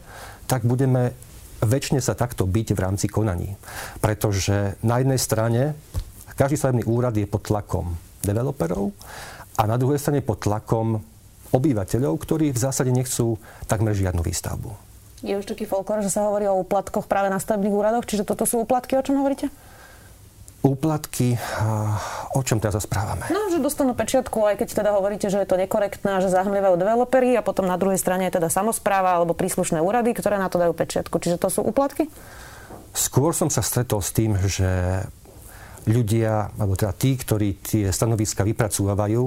tak 0.47 0.63
budeme 0.63 1.11
väčšine 1.59 1.99
sa 1.99 2.15
takto 2.15 2.47
byť 2.47 2.67
v 2.71 2.79
rámci 2.79 3.11
konaní. 3.11 3.59
Pretože 3.99 4.79
na 4.79 5.03
jednej 5.03 5.19
strane 5.19 5.75
každý 6.39 6.55
stavebný 6.55 6.87
úrad 6.87 7.13
je 7.19 7.27
pod 7.27 7.43
tlakom 7.43 7.99
developerov 8.23 8.95
a 9.59 9.67
na 9.67 9.75
druhej 9.75 9.99
strane 9.99 10.23
pod 10.23 10.39
tlakom 10.39 11.03
obyvateľov, 11.51 12.15
ktorí 12.15 12.55
v 12.55 12.63
zásade 12.63 12.95
nechcú 12.95 13.35
takmer 13.67 13.91
žiadnu 13.91 14.23
výstavbu. 14.23 14.71
Je 15.19 15.35
už 15.35 15.43
taký 15.43 15.67
folklor, 15.67 15.99
že 15.99 16.13
sa 16.13 16.31
hovorí 16.31 16.47
o 16.47 16.63
úplatkoch 16.63 17.11
práve 17.11 17.27
na 17.27 17.43
stavebných 17.43 17.75
úradoch, 17.75 18.07
čiže 18.07 18.23
toto 18.23 18.47
sú 18.47 18.63
úplatky, 18.63 18.95
o 18.95 19.03
čom 19.03 19.19
hovoríte? 19.19 19.51
Úplatky, 20.59 21.39
o 22.35 22.41
čom 22.43 22.59
teraz 22.59 22.83
správame? 22.83 23.31
No, 23.31 23.47
že 23.47 23.63
dostanú 23.63 23.95
pečiatku, 23.95 24.43
aj 24.43 24.59
keď 24.59 24.83
teda 24.83 24.91
hovoríte, 24.91 25.31
že 25.31 25.39
je 25.39 25.47
to 25.47 25.55
nekorektné, 25.55 26.19
že 26.19 26.27
zahmlievajú 26.27 26.75
developery 26.75 27.39
a 27.39 27.45
potom 27.45 27.63
na 27.63 27.79
druhej 27.79 27.95
strane 27.95 28.27
je 28.27 28.35
teda 28.35 28.51
samozpráva 28.51 29.15
alebo 29.15 29.31
príslušné 29.31 29.79
úrady, 29.79 30.11
ktoré 30.11 30.35
na 30.35 30.51
to 30.51 30.59
dajú 30.59 30.75
pečiatku. 30.75 31.15
Čiže 31.15 31.39
to 31.39 31.47
sú 31.47 31.61
úplatky? 31.63 32.11
Skôr 32.91 33.31
som 33.31 33.47
sa 33.47 33.63
stretol 33.63 34.03
s 34.03 34.11
tým, 34.11 34.35
že 34.35 34.67
ľudia, 35.87 36.51
alebo 36.59 36.75
teda 36.75 36.91
tí, 36.91 37.15
ktorí 37.15 37.63
tie 37.63 37.87
stanoviska 37.87 38.43
vypracúvajú, 38.43 39.23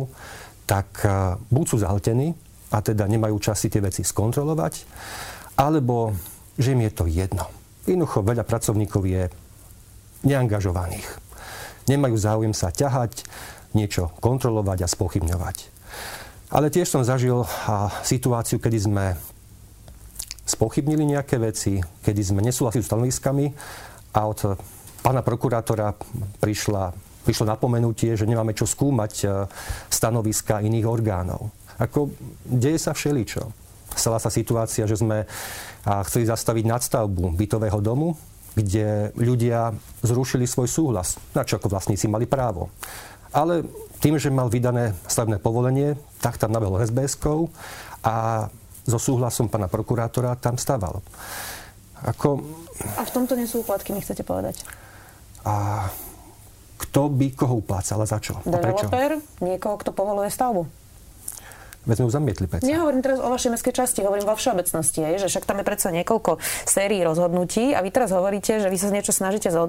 tak 0.68 1.00
buď 1.48 1.64
sú 1.64 1.76
zahltení 1.80 2.36
a 2.68 2.84
teda 2.84 3.08
nemajú 3.08 3.40
čas 3.40 3.56
si 3.56 3.72
tie 3.72 3.80
veci 3.80 4.04
skontrolovať, 4.04 4.84
alebo 5.56 6.12
že 6.60 6.76
im 6.76 6.84
je 6.84 6.92
to 6.92 7.04
jedno. 7.08 7.48
Jednoducho 7.88 8.20
veľa 8.20 8.44
pracovníkov 8.44 9.02
je 9.08 9.22
neangažovaných. 10.22 11.21
Nemajú 11.90 12.14
záujem 12.14 12.54
sa 12.54 12.70
ťahať, 12.70 13.26
niečo 13.74 14.12
kontrolovať 14.20 14.84
a 14.84 14.88
spochybňovať. 14.90 15.56
Ale 16.52 16.68
tiež 16.68 16.84
som 16.84 17.02
zažil 17.02 17.42
situáciu, 18.04 18.60
kedy 18.60 18.78
sme 18.78 19.16
spochybnili 20.44 21.16
nejaké 21.16 21.40
veci, 21.40 21.80
kedy 21.80 22.20
sme 22.20 22.44
nesúhlasili 22.44 22.84
s 22.84 22.90
stanoviskami 22.92 23.46
a 24.12 24.20
od 24.28 24.60
pána 25.00 25.24
prokurátora 25.24 25.96
prišla, 26.44 26.92
prišlo 27.24 27.48
napomenutie, 27.48 28.12
že 28.14 28.28
nemáme 28.28 28.52
čo 28.52 28.68
skúmať 28.68 29.12
e, 29.22 29.26
stanoviska 29.88 30.60
iných 30.60 30.84
orgánov. 30.84 31.48
Ako 31.80 32.12
deje 32.44 32.76
sa 32.76 32.92
všeličo. 32.92 33.42
Stala 33.96 34.20
sa 34.20 34.28
situácia, 34.28 34.84
že 34.88 35.00
sme 35.00 35.28
chceli 35.84 36.24
zastaviť 36.24 36.64
nadstavbu 36.64 37.36
bytového 37.36 37.80
domu, 37.84 38.16
kde 38.52 39.16
ľudia 39.16 39.72
zrušili 40.04 40.44
svoj 40.44 40.68
súhlas, 40.68 41.16
na 41.32 41.42
čo 41.42 41.56
ako 41.56 41.72
vlastníci 41.72 42.08
mali 42.08 42.28
právo. 42.28 42.68
Ale 43.32 43.64
tým, 44.04 44.20
že 44.20 44.28
mal 44.28 44.52
vydané 44.52 44.92
stavebné 45.08 45.40
povolenie, 45.40 45.96
tak 46.20 46.36
tam 46.36 46.52
nabehol 46.52 46.84
sbs 46.84 47.16
a 48.04 48.46
so 48.82 48.98
súhlasom 48.98 49.46
pána 49.46 49.70
prokurátora 49.70 50.36
tam 50.36 50.58
stával. 50.58 51.00
Ako... 52.02 52.42
A 52.98 53.06
v 53.06 53.14
tomto 53.14 53.38
nie 53.38 53.46
sú 53.46 53.62
úplatky, 53.62 53.94
mi 53.94 54.02
chcete 54.02 54.26
povedať? 54.26 54.66
A 55.46 55.86
kto 56.82 57.08
by 57.08 57.30
koho 57.32 57.62
uplácal 57.62 58.02
a 58.02 58.06
za 58.10 58.18
čo? 58.18 58.42
Developer, 58.42 59.22
niekoho, 59.38 59.78
kto 59.78 59.94
povoluje 59.94 60.28
stavbu. 60.28 60.81
Veď 61.82 61.94
sme 61.98 62.06
ju 62.06 62.12
zamietli 62.14 62.46
predsa. 62.46 62.62
Nehovorím 62.62 63.02
teraz 63.02 63.18
o 63.18 63.26
vašej 63.26 63.50
mestskej 63.58 63.74
časti, 63.74 64.06
hovorím 64.06 64.22
vo 64.22 64.38
všeobecnosti, 64.38 65.02
je, 65.02 65.26
že 65.26 65.28
však 65.34 65.44
tam 65.50 65.58
je 65.58 65.66
predsa 65.66 65.88
niekoľko 65.90 66.38
sérií 66.62 67.02
rozhodnutí 67.02 67.74
a 67.74 67.82
vy 67.82 67.90
teraz 67.90 68.14
hovoríte, 68.14 68.62
že 68.62 68.70
vy 68.70 68.78
sa 68.78 68.94
niečo 68.94 69.10
snažíte 69.10 69.50
za, 69.50 69.66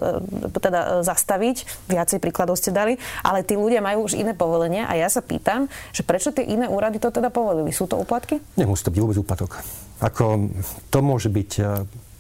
teda 0.62 0.80
e, 0.80 0.88
zastaviť, 1.02 1.90
viacej 1.90 2.22
príkladov 2.22 2.62
ste 2.62 2.70
dali, 2.70 3.02
ale 3.26 3.42
tí 3.42 3.58
ľudia 3.58 3.82
majú 3.82 4.06
už 4.06 4.14
iné 4.14 4.38
povolenia 4.38 4.86
a 4.86 4.94
ja 4.94 5.10
sa 5.10 5.26
pýtam, 5.26 5.66
že 5.90 6.06
prečo 6.06 6.30
tie 6.30 6.46
iné 6.46 6.70
úrady 6.70 7.02
to 7.02 7.10
teda 7.10 7.34
povolili? 7.34 7.74
Sú 7.74 7.90
to 7.90 7.98
úplatky? 7.98 8.38
Nemusí 8.62 8.86
to 8.86 8.94
byť 8.94 9.02
vôbec 9.02 9.18
úplatok. 9.18 9.66
Ako, 9.98 10.54
to 10.94 11.00
môže 11.02 11.34
byť 11.34 11.52
e, 11.58 11.64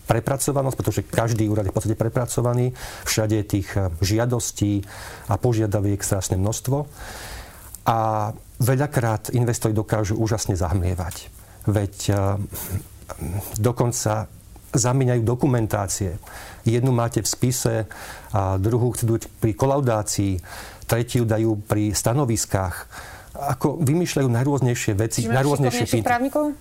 prepracovanosť, 0.09 0.75
pretože 0.75 1.01
každý 1.05 1.47
úrad 1.47 1.69
je 1.69 1.71
v 1.71 1.77
podstate 1.77 1.97
prepracovaný. 1.99 2.73
Všade 3.05 3.35
je 3.39 3.45
tých 3.45 3.69
e, 3.77 3.93
žiadostí 4.01 4.81
a 5.29 5.37
požiadaviek 5.37 6.01
strašné 6.01 6.41
množstvo. 6.41 6.77
A 7.83 7.97
veľakrát 8.61 9.33
investori 9.33 9.73
dokážu 9.73 10.17
úžasne 10.17 10.53
zahmlievať. 10.53 11.29
Veď 11.65 11.95
uh, 12.11 12.17
dokonca 13.57 14.27
zamieňajú 14.73 15.21
dokumentácie. 15.21 16.17
Jednu 16.65 16.91
máte 16.91 17.21
v 17.21 17.29
spise, 17.29 17.75
a 18.33 18.57
druhú 18.57 18.91
chcú 18.97 19.21
pri 19.37 19.53
kolaudácii, 19.53 20.41
tretiu 20.89 21.23
dajú 21.29 21.61
pri 21.61 21.93
stanoviskách. 21.93 22.75
Ako 23.33 23.81
vymýšľajú 23.81 24.29
najrôznejšie 24.29 24.93
veci, 24.97 25.25
Čiže 25.25 25.33
najrôznejšie 25.33 25.85
pinty. 25.89 26.05
právnikov? 26.05 26.53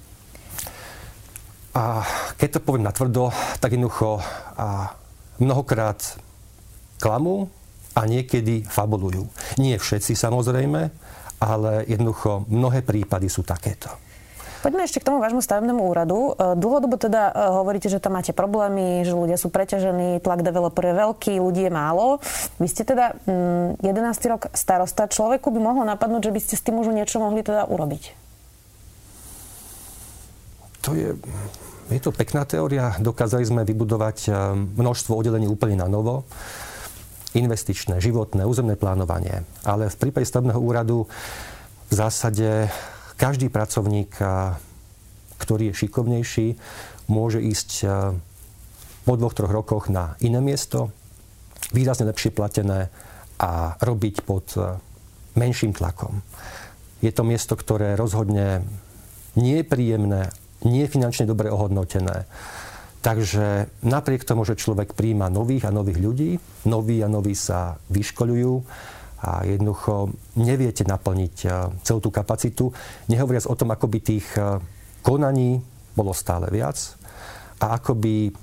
A 1.73 2.05
keď 2.37 2.61
to 2.61 2.65
poviem 2.65 2.85
natvrdo, 2.85 3.33
tak 3.61 3.73
jednoducho 3.73 4.21
a 4.61 4.93
mnohokrát 5.41 6.21
klamú 7.01 7.49
a 7.97 8.05
niekedy 8.05 8.65
fabulujú. 8.69 9.29
Nie 9.57 9.81
všetci 9.81 10.13
samozrejme, 10.13 10.93
ale 11.43 11.83
jednoducho 11.91 12.47
mnohé 12.47 12.87
prípady 12.87 13.27
sú 13.27 13.43
takéto. 13.43 13.91
Poďme 14.63 14.87
ešte 14.87 15.03
k 15.03 15.11
tomu 15.11 15.19
vášmu 15.19 15.43
stavebnému 15.43 15.83
úradu. 15.83 16.39
E, 16.39 16.55
dlhodobo 16.55 16.95
teda 16.95 17.35
e, 17.35 17.51
hovoríte, 17.51 17.91
že 17.91 17.99
tam 17.99 18.15
máte 18.15 18.31
problémy, 18.31 19.03
že 19.03 19.11
ľudia 19.11 19.35
sú 19.35 19.51
preťažení, 19.51 20.23
tlak 20.23 20.47
developer 20.47 20.87
je 20.87 20.95
veľký, 20.95 21.43
ľudí 21.43 21.67
je 21.67 21.73
málo. 21.75 22.23
Vy 22.63 22.71
ste 22.71 22.87
teda 22.87 23.19
11. 23.27 23.83
Mm, 23.83 24.31
rok 24.31 24.55
starosta. 24.55 25.11
Človeku 25.11 25.51
by 25.51 25.59
mohlo 25.59 25.83
napadnúť, 25.83 26.31
že 26.31 26.35
by 26.39 26.41
ste 26.47 26.55
s 26.55 26.63
tým 26.63 26.79
už 26.79 26.95
niečo 26.95 27.19
mohli 27.19 27.43
teda 27.43 27.67
urobiť. 27.67 28.15
To 30.87 30.95
je, 30.95 31.11
je 31.91 31.99
to 31.99 32.15
pekná 32.15 32.47
teória. 32.47 32.95
Dokázali 33.03 33.43
sme 33.43 33.67
vybudovať 33.67 34.31
e, 34.31 34.33
množstvo 34.79 35.19
oddelení 35.19 35.51
úplne 35.51 35.83
na 35.83 35.91
novo 35.91 36.23
investičné, 37.33 38.01
životné, 38.01 38.45
územné 38.45 38.77
plánovanie. 38.77 39.45
Ale 39.65 39.89
v 39.89 39.97
prípade 39.97 40.29
stavebného 40.29 40.61
úradu 40.61 41.09
v 41.89 41.95
zásade 41.95 42.69
každý 43.17 43.49
pracovník, 43.49 44.17
ktorý 45.41 45.73
je 45.73 45.79
šikovnejší, 45.85 46.47
môže 47.09 47.41
ísť 47.41 47.71
po 49.03 49.15
dvoch, 49.19 49.35
troch 49.35 49.51
rokoch 49.51 49.91
na 49.91 50.15
iné 50.23 50.39
miesto, 50.39 50.95
výrazne 51.75 52.09
lepšie 52.09 52.31
platené 52.33 52.89
a 53.41 53.75
robiť 53.81 54.23
pod 54.23 54.55
menším 55.35 55.75
tlakom. 55.75 56.23
Je 57.03 57.11
to 57.11 57.27
miesto, 57.27 57.59
ktoré 57.59 57.99
rozhodne 57.99 58.62
nie 59.35 59.61
je 59.61 59.67
príjemné, 59.67 60.31
nie 60.62 60.87
je 60.87 60.93
finančne 60.93 61.27
dobre 61.27 61.51
ohodnotené. 61.51 62.29
Takže 63.02 63.66
napriek 63.82 64.23
tomu, 64.23 64.47
že 64.47 64.54
človek 64.54 64.94
príjma 64.94 65.26
nových 65.26 65.66
a 65.66 65.75
nových 65.75 65.99
ľudí, 65.99 66.30
noví 66.71 67.02
a 67.02 67.11
noví 67.11 67.35
sa 67.35 67.75
vyškolujú, 67.90 68.62
a 69.23 69.47
jednoducho 69.47 70.11
neviete 70.35 70.82
naplniť 70.82 71.37
e, 71.47 71.49
celú 71.87 72.02
tú 72.02 72.11
kapacitu. 72.11 72.75
Nehovoriac 73.06 73.47
o 73.47 73.54
tom, 73.54 73.71
ako 73.71 73.87
by 73.87 73.99
tých 74.02 74.26
e, 74.35 74.59
konaní 75.06 75.62
bolo 75.94 76.11
stále 76.11 76.50
viac 76.50 76.75
a 77.62 77.78
ako 77.78 77.94
by 77.94 78.35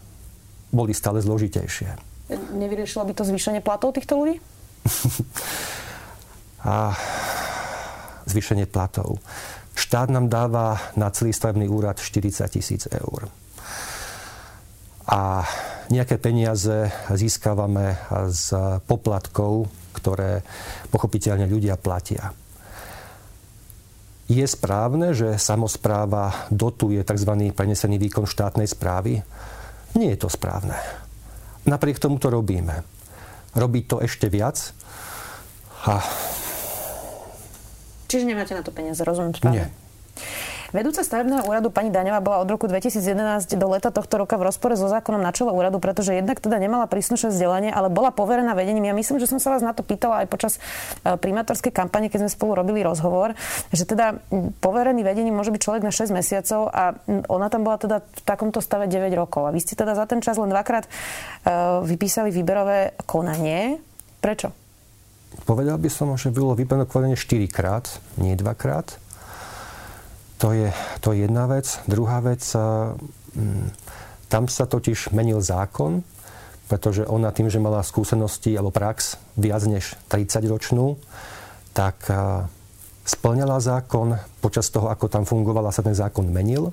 boli 0.72 0.96
stále 0.96 1.20
zložitejšie. 1.20 2.00
Nevyriešilo 2.56 3.04
by 3.04 3.14
to 3.18 3.28
zvýšenie 3.28 3.60
platov 3.60 3.92
týchto 3.92 4.16
ľudí? 4.16 4.40
a 6.64 6.96
zvýšenie 8.32 8.64
platov. 8.64 9.20
Štát 9.76 10.08
nám 10.08 10.32
dáva 10.32 10.80
na 10.96 11.12
celý 11.12 11.36
stavebný 11.36 11.68
úrad 11.68 12.00
40 12.00 12.48
tisíc 12.48 12.88
eur. 12.88 13.28
A 15.10 15.42
nejaké 15.90 16.22
peniaze 16.22 16.94
získavame 17.10 17.98
z 18.30 18.54
poplatkov 18.86 19.66
ktoré 20.00 20.46
pochopiteľne 20.94 21.50
ľudia 21.50 21.76
platia. 21.76 22.32
Je 24.30 24.46
správne, 24.46 25.18
že 25.18 25.42
samozpráva 25.42 26.48
dotuje 26.54 27.02
tzv. 27.02 27.34
prenesený 27.52 27.98
výkon 27.98 28.30
štátnej 28.30 28.70
správy? 28.70 29.26
Nie 29.98 30.14
je 30.14 30.20
to 30.22 30.30
správne. 30.30 30.78
Napriek 31.66 31.98
tomu 31.98 32.22
to 32.22 32.30
robíme. 32.30 32.86
Robiť 33.58 33.84
to 33.90 33.98
ešte 34.06 34.30
viac? 34.30 34.72
A... 35.90 35.98
Čiže 38.06 38.30
nemáte 38.30 38.54
na 38.54 38.62
to 38.62 38.70
peniaze, 38.70 39.02
rozumiem 39.02 39.34
správne? 39.34 39.66
Nie. 39.66 39.89
Vedúca 40.70 41.02
stavebného 41.02 41.50
úradu 41.50 41.74
pani 41.74 41.90
Daňová 41.90 42.22
bola 42.22 42.38
od 42.46 42.50
roku 42.50 42.70
2011 42.70 43.58
do 43.58 43.68
leta 43.74 43.90
tohto 43.90 44.22
roka 44.22 44.38
v 44.38 44.54
rozpore 44.54 44.78
so 44.78 44.86
zákonom 44.86 45.18
na 45.18 45.34
čele 45.34 45.50
úradu, 45.50 45.82
pretože 45.82 46.14
jednak 46.14 46.38
teda 46.38 46.62
nemala 46.62 46.86
príslušné 46.86 47.34
vzdelanie, 47.34 47.74
ale 47.74 47.90
bola 47.90 48.14
poverená 48.14 48.54
vedením. 48.54 48.86
Ja 48.86 48.94
myslím, 48.94 49.18
že 49.18 49.26
som 49.26 49.42
sa 49.42 49.50
vás 49.50 49.66
na 49.66 49.74
to 49.74 49.82
pýtala 49.82 50.22
aj 50.22 50.28
počas 50.30 50.62
e, 51.02 51.18
primátorskej 51.18 51.74
kampane, 51.74 52.14
keď 52.14 52.30
sme 52.30 52.30
spolu 52.30 52.52
robili 52.62 52.86
rozhovor, 52.86 53.34
že 53.74 53.90
teda 53.90 54.22
poverený 54.62 55.02
vedením 55.02 55.34
môže 55.34 55.50
byť 55.50 55.62
človek 55.62 55.82
na 55.82 55.90
6 55.90 56.14
mesiacov 56.14 56.70
a 56.70 56.94
ona 57.26 57.50
tam 57.50 57.66
bola 57.66 57.82
teda 57.82 58.06
v 58.06 58.22
takomto 58.22 58.62
stave 58.62 58.86
9 58.86 59.10
rokov. 59.18 59.50
A 59.50 59.54
vy 59.54 59.66
ste 59.66 59.74
teda 59.74 59.98
za 59.98 60.06
ten 60.06 60.22
čas 60.22 60.38
len 60.38 60.54
dvakrát 60.54 60.86
e, 60.86 60.90
vypísali 61.82 62.30
výberové 62.30 62.94
konanie. 63.10 63.82
Prečo? 64.22 64.54
Povedal 65.50 65.82
by 65.82 65.90
som, 65.90 66.14
že 66.14 66.30
bolo 66.30 66.54
výberové 66.54 66.86
konanie 66.86 67.18
4 67.18 67.50
krát, 67.50 67.90
nie 68.22 68.38
dvakrát. 68.38 69.09
To 70.40 70.56
je, 70.56 70.72
to 71.04 71.12
je 71.12 71.28
jedna 71.28 71.52
vec. 71.52 71.68
Druhá 71.84 72.24
vec, 72.24 72.40
mm, 73.36 73.68
tam 74.32 74.48
sa 74.48 74.64
totiž 74.64 75.12
menil 75.12 75.44
zákon, 75.44 76.00
pretože 76.72 77.04
ona 77.04 77.36
tým, 77.36 77.52
že 77.52 77.60
mala 77.60 77.84
skúsenosti 77.84 78.56
alebo 78.56 78.72
prax 78.72 79.20
viac 79.36 79.68
než 79.68 80.00
30 80.08 80.48
ročnú, 80.48 80.96
tak 81.76 82.08
splňala 83.04 83.58
zákon. 83.60 84.16
Počas 84.40 84.70
toho, 84.70 84.88
ako 84.88 85.10
tam 85.10 85.26
fungovala, 85.26 85.74
sa 85.74 85.82
ten 85.82 85.98
zákon 85.98 86.30
menil. 86.30 86.72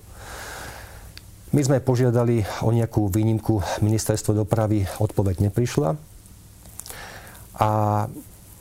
My 1.56 1.64
sme 1.64 1.80
požiadali 1.80 2.44
o 2.60 2.70
nejakú 2.70 3.08
výnimku. 3.08 3.64
Ministerstvo 3.80 4.36
dopravy 4.36 4.84
odpoveď 5.00 5.48
neprišla. 5.48 5.96
A 7.56 7.70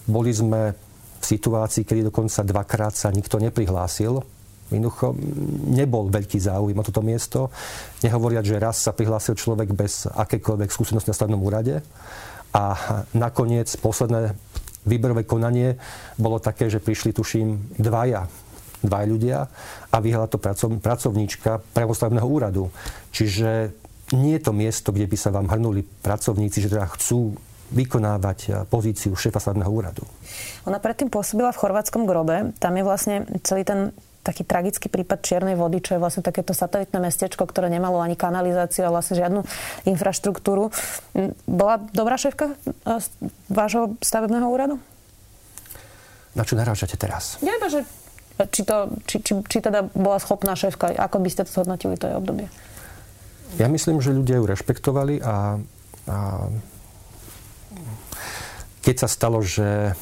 boli 0.08 0.32
sme 0.32 0.72
v 1.20 1.26
situácii, 1.26 1.84
kedy 1.84 2.08
dokonca 2.08 2.48
dvakrát 2.48 2.96
sa 2.96 3.12
nikto 3.12 3.38
neprihlásil 3.44 4.24
Jednoducho 4.74 5.14
nebol 5.70 6.10
veľký 6.10 6.42
záujem 6.42 6.78
o 6.78 6.86
toto 6.86 7.06
miesto. 7.06 7.54
Nehovoriať, 8.02 8.44
že 8.46 8.62
raz 8.62 8.82
sa 8.82 8.96
prihlásil 8.96 9.38
človek 9.38 9.74
bez 9.78 10.10
akékoľvek 10.10 10.70
skúsenosti 10.74 11.14
na 11.14 11.18
stavnom 11.18 11.42
úrade. 11.42 11.86
A 12.56 12.74
nakoniec 13.14 13.70
posledné 13.78 14.34
výberové 14.86 15.26
konanie 15.28 15.78
bolo 16.16 16.42
také, 16.42 16.70
že 16.70 16.82
prišli, 16.82 17.14
tuším, 17.14 17.78
dvaja 17.82 18.26
dvaja 18.86 19.08
ľudia 19.10 19.38
a 19.90 19.98
vyhrala 19.98 20.30
to 20.30 20.38
pracov, 20.38 20.70
pracovníčka 20.78 21.58
pravostavného 21.74 22.28
úradu. 22.28 22.70
Čiže 23.10 23.74
nie 24.14 24.38
je 24.38 24.46
to 24.46 24.54
miesto, 24.54 24.94
kde 24.94 25.10
by 25.10 25.18
sa 25.18 25.34
vám 25.34 25.50
hrnuli 25.50 25.82
pracovníci, 25.82 26.62
že 26.62 26.70
teda 26.70 26.86
chcú 26.94 27.34
vykonávať 27.74 28.70
pozíciu 28.70 29.18
šéfa 29.18 29.42
stavebného 29.42 29.72
úradu. 29.74 30.06
Ona 30.70 30.78
predtým 30.78 31.10
pôsobila 31.10 31.50
v 31.50 31.62
chorvátskom 31.66 32.06
grobe. 32.06 32.54
Tam 32.62 32.78
je 32.78 32.84
vlastne 32.86 33.26
celý 33.42 33.66
ten 33.66 33.90
taký 34.26 34.42
tragický 34.42 34.90
prípad 34.90 35.22
Čiernej 35.22 35.54
vody, 35.54 35.86
čo 35.86 35.94
je 35.94 36.02
vlastne 36.02 36.26
takéto 36.26 36.58
satelitné 36.58 36.98
mestečko, 36.98 37.46
ktoré 37.46 37.70
nemalo 37.70 38.02
ani 38.02 38.18
kanalizáciu 38.18 38.90
a 38.90 38.94
vlastne 38.94 39.22
žiadnu 39.22 39.46
infraštruktúru. 39.86 40.74
Bola 41.46 41.78
dobrá 41.94 42.18
šéfka 42.18 42.58
e, 42.58 42.98
vášho 43.54 43.94
stavebného 44.02 44.50
úradu? 44.50 44.82
Na 46.34 46.42
čo 46.42 46.58
narážate 46.58 46.98
teraz? 46.98 47.38
Ja 47.46 47.54
iba, 47.54 47.70
že 47.70 47.86
či, 48.50 48.66
to, 48.66 48.92
či, 49.06 49.22
či, 49.22 49.32
či 49.46 49.58
teda 49.62 49.86
bola 49.94 50.18
schopná 50.20 50.58
šéfka, 50.58 50.92
ako 50.98 51.22
by 51.22 51.30
ste 51.30 51.46
to 51.46 51.54
zhodnotili 51.54 51.96
to 51.96 52.10
je 52.10 52.18
obdobie? 52.18 52.48
Ja 53.56 53.72
myslím, 53.72 54.04
že 54.04 54.12
ľudia 54.12 54.42
ju 54.42 54.46
rešpektovali 54.50 55.24
a, 55.24 55.62
a 56.10 56.18
keď 58.84 58.96
sa 59.06 59.08
stalo, 59.08 59.40
že 59.40 59.96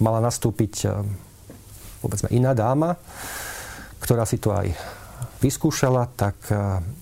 mala 0.00 0.24
nastúpiť 0.24 0.88
povedzme 2.04 2.28
iná 2.36 2.52
dáma, 2.52 3.00
ktorá 4.04 4.28
si 4.28 4.36
to 4.36 4.52
aj 4.52 4.68
vyskúšala, 5.40 6.12
tak 6.12 6.36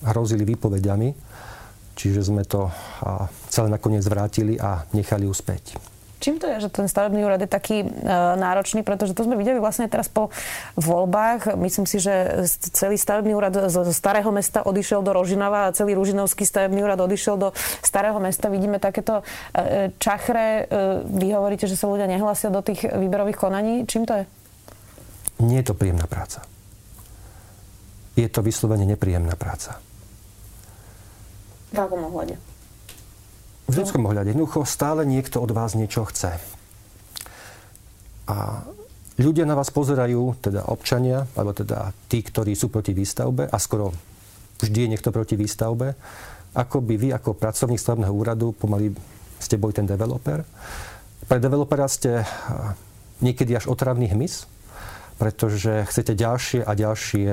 hrozili 0.06 0.46
výpovediami. 0.46 1.34
Čiže 1.98 2.30
sme 2.30 2.46
to 2.46 2.70
celé 3.50 3.68
nakoniec 3.68 4.06
vrátili 4.06 4.54
a 4.56 4.86
nechali 4.94 5.26
ju 5.26 5.34
späť. 5.34 5.76
Čím 6.22 6.38
to 6.38 6.46
je, 6.46 6.62
že 6.62 6.70
ten 6.70 6.86
stavebný 6.86 7.26
úrad 7.26 7.42
je 7.42 7.50
taký 7.50 7.82
e, 7.82 7.86
náročný? 8.38 8.86
Pretože 8.86 9.10
to 9.10 9.26
sme 9.26 9.34
videli 9.34 9.58
vlastne 9.58 9.90
teraz 9.90 10.06
po 10.06 10.30
voľbách. 10.78 11.58
Myslím 11.58 11.82
si, 11.82 11.98
že 11.98 12.46
celý 12.70 12.94
stavebný 12.94 13.34
úrad 13.34 13.50
zo, 13.66 13.82
starého 13.90 14.30
mesta 14.30 14.62
odišiel 14.62 15.02
do 15.02 15.10
Rožinova 15.10 15.66
a 15.66 15.74
celý 15.74 15.98
Ružinovský 15.98 16.46
stavebný 16.46 16.86
úrad 16.86 17.02
odišiel 17.02 17.42
do 17.42 17.50
starého 17.82 18.22
mesta. 18.22 18.46
Vidíme 18.46 18.78
takéto 18.78 19.26
e, 19.50 19.90
čachre. 19.98 20.70
E, 20.70 21.02
vy 21.10 21.34
hovoríte, 21.34 21.66
že 21.66 21.74
sa 21.74 21.90
ľudia 21.90 22.06
nehlasia 22.06 22.54
do 22.54 22.62
tých 22.62 22.86
výberových 22.86 23.42
konaní. 23.42 23.82
Čím 23.90 24.06
to 24.06 24.22
je? 24.22 24.24
Nie 25.42 25.60
je 25.60 25.70
to 25.70 25.74
príjemná 25.74 26.06
práca. 26.06 26.46
Je 28.14 28.28
to 28.28 28.44
vyslovene 28.44 28.86
nepríjemná 28.86 29.34
práca. 29.34 29.80
V 31.72 31.78
akom 31.80 32.04
ohľade? 32.12 32.36
V 33.68 33.74
ľudskom 33.74 34.04
ohľade. 34.04 34.36
Jednoducho 34.36 34.68
stále 34.68 35.08
niekto 35.08 35.40
od 35.40 35.50
vás 35.56 35.72
niečo 35.72 36.04
chce. 36.04 36.36
A 38.28 38.36
ľudia 39.16 39.48
na 39.48 39.56
vás 39.56 39.72
pozerajú, 39.72 40.36
teda 40.44 40.68
občania, 40.68 41.24
alebo 41.32 41.56
teda 41.56 41.96
tí, 42.06 42.20
ktorí 42.20 42.52
sú 42.52 42.68
proti 42.68 42.92
výstavbe, 42.92 43.48
a 43.48 43.56
skoro 43.56 43.96
vždy 44.60 44.78
je 44.86 44.90
niekto 44.92 45.08
proti 45.08 45.40
výstavbe, 45.40 45.96
ako 46.52 46.84
by 46.84 46.94
vy 47.00 47.08
ako 47.16 47.32
pracovník 47.32 47.80
stavebného 47.80 48.12
úradu 48.12 48.52
pomaly 48.52 48.92
ste 49.40 49.56
boli 49.56 49.72
ten 49.72 49.88
developer. 49.88 50.44
Pre 51.24 51.38
developera 51.40 51.88
ste 51.88 52.22
niekedy 53.24 53.56
až 53.56 53.72
otravný 53.72 54.12
hmyz, 54.12 54.51
pretože 55.22 55.86
chcete 55.86 56.18
ďalšie 56.18 56.66
a 56.66 56.74
ďalšie 56.74 57.30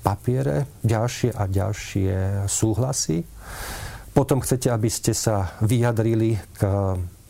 papiere, 0.00 0.64
ďalšie 0.80 1.36
a 1.36 1.44
ďalšie 1.44 2.12
súhlasy. 2.48 3.28
Potom 4.16 4.40
chcete, 4.40 4.72
aby 4.72 4.88
ste 4.88 5.12
sa 5.12 5.52
vyjadrili 5.60 6.40
k 6.56 6.60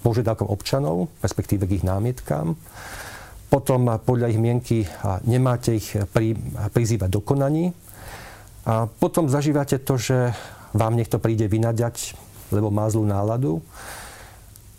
požiadavkom 0.06 0.46
občanov, 0.46 1.10
respektíve 1.18 1.66
k 1.66 1.82
ich 1.82 1.84
námietkám. 1.84 2.54
potom 3.50 3.98
podľa 3.98 4.30
ich 4.30 4.38
mienky 4.38 4.78
nemáte 5.26 5.74
ich 5.74 5.90
pri, 6.14 6.38
prizývať 6.70 7.10
do 7.10 7.20
konaní. 7.24 7.74
A 8.62 8.86
potom 8.86 9.26
zažívate 9.26 9.82
to, 9.82 9.98
že 9.98 10.36
vám 10.76 10.94
niekto 10.94 11.18
príde 11.18 11.50
vynaďať, 11.50 12.14
lebo 12.52 12.70
má 12.70 12.86
zlú 12.92 13.08
náladu. 13.08 13.58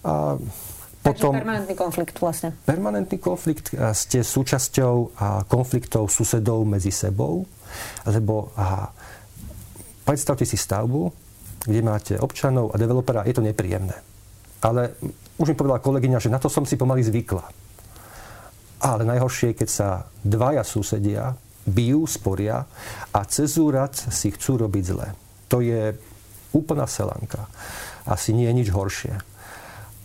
A 0.06 0.40
potom, 1.00 1.32
Takže 1.32 1.42
permanentný 1.42 1.76
konflikt 1.80 2.16
vlastne. 2.20 2.50
Permanentný 2.68 3.18
konflikt. 3.24 3.72
Ste 3.72 4.20
súčasťou 4.20 5.16
konfliktov 5.48 6.12
susedov 6.12 6.68
medzi 6.68 6.92
sebou, 6.92 7.48
lebo 8.04 8.52
a, 8.60 8.92
predstavte 10.04 10.44
si 10.44 10.60
stavbu, 10.60 11.08
kde 11.64 11.82
máte 11.84 12.14
občanov 12.20 12.76
a 12.76 12.80
developera, 12.80 13.24
je 13.24 13.36
to 13.36 13.44
nepríjemné. 13.44 13.96
Ale 14.60 15.00
už 15.40 15.52
mi 15.52 15.56
povedala 15.56 15.80
kolegyňa, 15.80 16.20
že 16.20 16.34
na 16.34 16.40
to 16.40 16.52
som 16.52 16.68
si 16.68 16.76
pomaly 16.76 17.00
zvykla. 17.00 17.48
Ale 18.84 19.08
najhoršie 19.08 19.56
je, 19.56 19.60
keď 19.64 19.70
sa 19.72 19.88
dvaja 20.24 20.64
susedia 20.68 21.36
bijú, 21.64 22.04
sporia 22.08 22.64
a 23.12 23.20
cez 23.24 23.56
úrad 23.56 23.96
si 23.96 24.36
chcú 24.36 24.68
robiť 24.68 24.84
zle. 24.84 25.08
To 25.48 25.64
je 25.64 25.96
úplná 26.52 26.88
selanka. 26.88 27.48
Asi 28.04 28.36
nie 28.36 28.48
je 28.52 28.58
nič 28.58 28.70
horšie. 28.72 29.16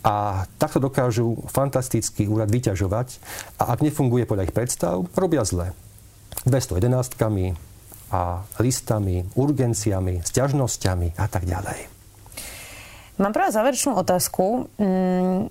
A 0.05 0.45
takto 0.61 0.77
dokážu 0.77 1.41
fantastický 1.49 2.29
úrad 2.29 2.53
vyťažovať 2.53 3.17
a 3.57 3.73
ak 3.73 3.81
nefunguje 3.81 4.29
podľa 4.29 4.45
ich 4.45 4.53
predstav, 4.53 5.01
robia 5.17 5.41
zle. 5.41 5.73
211 6.45 7.17
a 8.13 8.45
listami, 8.61 9.25
urgenciami, 9.33 10.21
sťažnosťami 10.21 11.17
a 11.17 11.25
tak 11.25 11.49
ďalej. 11.49 11.89
Mám 13.17 13.33
pre 13.33 13.49
vás 13.49 13.57
záverečnú 13.57 13.97
otázku. 13.97 14.69
Mm, 14.77 15.49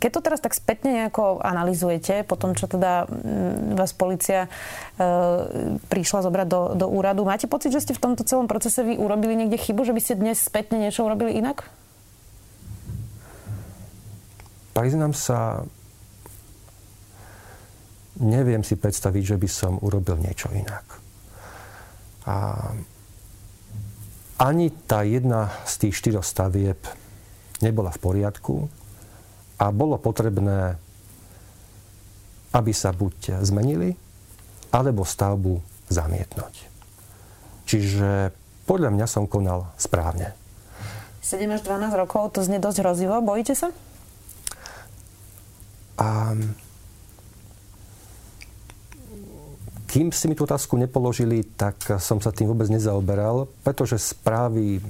keď 0.00 0.10
to 0.16 0.20
teraz 0.24 0.40
tak 0.40 0.56
spätne 0.56 0.96
nejako 0.96 1.42
analizujete, 1.44 2.24
po 2.24 2.38
tom, 2.38 2.54
čo 2.54 2.70
teda 2.70 3.10
mm, 3.10 3.74
vás 3.76 3.92
policia 3.92 4.46
e, 4.46 4.48
prišla 5.90 6.24
zobrať 6.24 6.46
do, 6.48 6.62
do 6.78 6.86
úradu, 6.88 7.26
máte 7.26 7.50
pocit, 7.50 7.74
že 7.74 7.84
ste 7.84 7.96
v 7.96 8.04
tomto 8.06 8.22
celom 8.24 8.46
procese 8.46 8.86
vy 8.86 8.96
urobili 8.96 9.34
niekde 9.34 9.60
chybu, 9.60 9.82
že 9.82 9.92
by 9.92 10.00
ste 10.00 10.14
dnes 10.20 10.40
spätne 10.40 10.78
niečo 10.78 11.04
urobili 11.04 11.36
inak? 11.36 11.68
Priznám 14.80 15.12
sa, 15.12 15.60
neviem 18.16 18.64
si 18.64 18.80
predstaviť, 18.80 19.36
že 19.36 19.36
by 19.36 19.48
som 19.52 19.76
urobil 19.84 20.16
niečo 20.16 20.48
inak. 20.56 20.88
A 22.24 22.64
ani 24.40 24.72
tá 24.88 25.04
jedna 25.04 25.52
z 25.68 25.84
tých 25.84 26.00
štyroch 26.00 26.24
stavieb 26.24 26.80
nebola 27.60 27.92
v 27.92 28.00
poriadku 28.00 28.72
a 29.60 29.68
bolo 29.68 30.00
potrebné, 30.00 30.80
aby 32.56 32.72
sa 32.72 32.96
buď 32.96 33.44
zmenili, 33.44 33.92
alebo 34.72 35.04
stavbu 35.04 35.60
zamietnúť. 35.92 36.54
Čiže 37.68 38.32
podľa 38.64 38.96
mňa 38.96 39.04
som 39.04 39.28
konal 39.28 39.68
správne. 39.76 40.32
7 41.20 41.44
až 41.52 41.68
12 41.68 42.00
rokov, 42.00 42.32
to 42.32 42.40
znie 42.40 42.56
dosť 42.56 42.80
hrozivo. 42.80 43.20
Bojíte 43.20 43.52
sa? 43.52 43.76
A 46.00 46.32
kým 49.90 50.14
si 50.14 50.30
mi 50.30 50.38
tú 50.38 50.46
otázku 50.46 50.78
nepoložili, 50.78 51.44
tak 51.58 52.00
som 52.00 52.22
sa 52.22 52.30
tým 52.30 52.48
vôbec 52.48 52.70
nezaoberal, 52.70 53.50
pretože 53.66 54.00
správy 54.00 54.80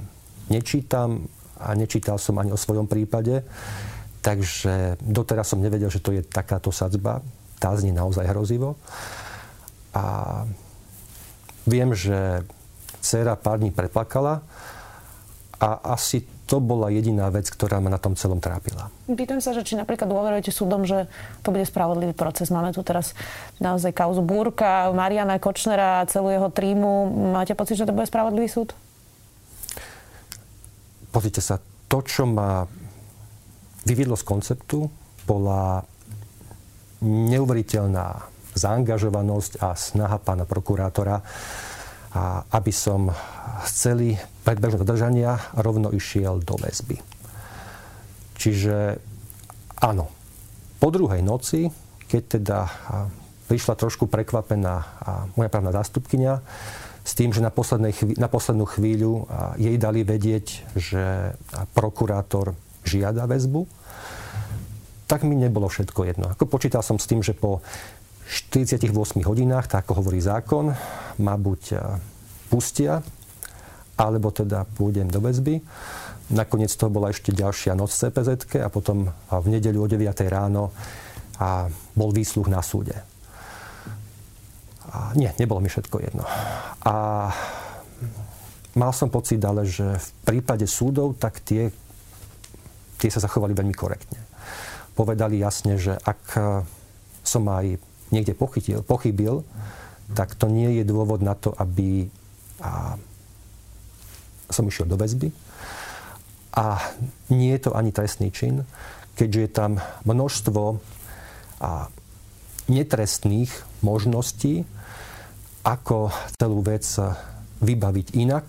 nečítam 0.52 1.24
a 1.56 1.72
nečítal 1.72 2.20
som 2.20 2.36
ani 2.36 2.52
o 2.52 2.60
svojom 2.60 2.84
prípade. 2.84 3.42
Takže 4.20 5.00
doteraz 5.00 5.48
som 5.48 5.64
nevedel, 5.64 5.88
že 5.88 6.04
to 6.04 6.12
je 6.12 6.20
takáto 6.20 6.68
sadzba. 6.68 7.24
Tá 7.56 7.72
znie 7.76 7.96
naozaj 7.96 8.28
hrozivo. 8.28 8.76
A 9.96 10.04
viem, 11.64 11.90
že 11.96 12.44
dcera 13.00 13.40
pár 13.40 13.58
dní 13.58 13.72
preplakala 13.72 14.44
a 15.56 15.96
asi 15.96 16.24
to 16.50 16.58
bola 16.58 16.90
jediná 16.90 17.30
vec, 17.30 17.46
ktorá 17.46 17.78
ma 17.78 17.94
na 17.94 18.02
tom 18.02 18.18
celom 18.18 18.42
trápila. 18.42 18.90
Pýtam 19.06 19.38
sa, 19.38 19.54
že 19.54 19.62
či 19.62 19.78
napríklad 19.78 20.10
dôverujete 20.10 20.50
súdom, 20.50 20.82
že 20.82 21.06
to 21.46 21.54
bude 21.54 21.62
spravodlivý 21.62 22.10
proces. 22.10 22.50
Máme 22.50 22.74
tu 22.74 22.82
teraz 22.82 23.14
naozaj 23.62 23.94
kauzu 23.94 24.18
Búrka, 24.26 24.90
Mariana 24.90 25.38
Kočnera 25.38 26.02
celú 26.10 26.34
jeho 26.34 26.50
trímu. 26.50 27.06
Máte 27.30 27.54
pocit, 27.54 27.78
že 27.78 27.86
to 27.86 27.94
bude 27.94 28.10
spravodlivý 28.10 28.50
súd? 28.50 28.74
Pozrite 31.14 31.38
sa, 31.38 31.62
to, 31.86 32.02
čo 32.02 32.26
ma 32.26 32.66
vyviedlo 33.86 34.18
z 34.18 34.26
konceptu, 34.26 34.90
bola 35.30 35.86
neuveriteľná 37.06 38.26
zaangažovanosť 38.58 39.62
a 39.62 39.78
snaha 39.78 40.18
pána 40.18 40.42
prokurátora, 40.50 41.22
a 42.10 42.42
aby 42.50 42.72
som 42.74 43.14
z 43.66 43.72
celý 43.72 44.10
predbežného 44.42 44.82
zadržania 44.82 45.38
rovno 45.54 45.94
išiel 45.94 46.42
do 46.42 46.58
väzby. 46.58 46.98
Čiže 48.40 48.98
áno, 49.84 50.10
po 50.80 50.88
druhej 50.88 51.20
noci, 51.20 51.68
keď 52.08 52.22
teda 52.40 52.58
prišla 53.46 53.74
trošku 53.76 54.08
prekvapená 54.08 54.74
moja 55.36 55.50
právna 55.52 55.70
zástupkynia, 55.70 56.40
s 57.00 57.12
tým, 57.16 57.32
že 57.32 57.42
na, 57.42 57.50
chví- 57.50 58.18
na 58.20 58.28
poslednú 58.28 58.68
chvíľu 58.68 59.26
jej 59.56 59.76
dali 59.80 60.04
vedieť, 60.04 60.76
že 60.76 61.34
prokurátor 61.74 62.54
žiada 62.84 63.26
väzbu, 63.26 63.66
tak 65.10 65.26
mi 65.26 65.34
nebolo 65.34 65.66
všetko 65.66 66.00
jedno. 66.06 66.26
Ako 66.30 66.46
počítal 66.46 66.86
som 66.86 67.02
s 67.02 67.10
tým, 67.10 67.18
že 67.18 67.34
po 67.34 67.66
48 68.30 68.86
hodinách, 69.26 69.66
tak 69.66 69.82
ako 69.82 70.06
hovorí 70.06 70.22
zákon, 70.22 70.70
ma 71.18 71.34
buď 71.34 71.62
e, 71.74 71.76
pustia, 72.46 73.02
alebo 73.98 74.30
teda 74.30 74.64
pôjdem 74.78 75.10
do 75.10 75.18
väzby. 75.18 75.58
Nakoniec 76.30 76.70
toho 76.78 76.94
bola 76.94 77.10
ešte 77.10 77.34
ďalšia 77.34 77.74
noc 77.74 77.90
v 77.90 78.00
CPZ 78.06 78.30
a 78.62 78.70
potom 78.70 79.10
v 79.28 79.46
nedeľu 79.50 79.78
o 79.82 79.88
9 79.90 80.06
ráno 80.30 80.70
a 81.42 81.66
bol 81.98 82.14
výsluch 82.14 82.46
na 82.46 82.62
súde. 82.62 82.94
A 84.94 85.10
nie, 85.18 85.28
nebolo 85.42 85.58
mi 85.58 85.66
všetko 85.66 85.96
jedno. 85.98 86.22
A 86.86 86.94
mal 88.78 88.92
som 88.94 89.10
pocit 89.10 89.42
ale, 89.42 89.66
že 89.66 89.84
v 89.84 90.08
prípade 90.22 90.64
súdov, 90.70 91.18
tak 91.18 91.42
tie 91.42 91.74
tie 93.00 93.08
sa 93.08 93.24
zachovali 93.24 93.56
veľmi 93.56 93.72
korektne. 93.72 94.20
Povedali 94.92 95.40
jasne, 95.40 95.80
že 95.80 95.96
ak 95.96 96.22
e, 96.36 96.40
som 97.24 97.48
aj 97.48 97.80
niekde 98.10 98.34
pochytil, 98.34 98.82
pochybil, 98.82 99.42
tak 100.14 100.34
to 100.34 100.50
nie 100.50 100.82
je 100.82 100.84
dôvod 100.86 101.22
na 101.22 101.38
to, 101.38 101.54
aby 101.54 102.10
a, 102.58 102.98
som 104.50 104.66
išiel 104.66 104.90
do 104.90 104.98
väzby. 104.98 105.30
A 106.50 106.82
nie 107.30 107.54
je 107.54 107.70
to 107.70 107.78
ani 107.78 107.94
trestný 107.94 108.34
čin, 108.34 108.66
keďže 109.14 109.40
je 109.40 109.50
tam 109.50 109.72
množstvo 110.02 110.62
a, 111.62 111.90
netrestných 112.70 113.50
možností, 113.82 114.66
ako 115.66 116.10
celú 116.38 116.62
vec 116.62 116.86
vybaviť 117.60 118.06
inak, 118.16 118.46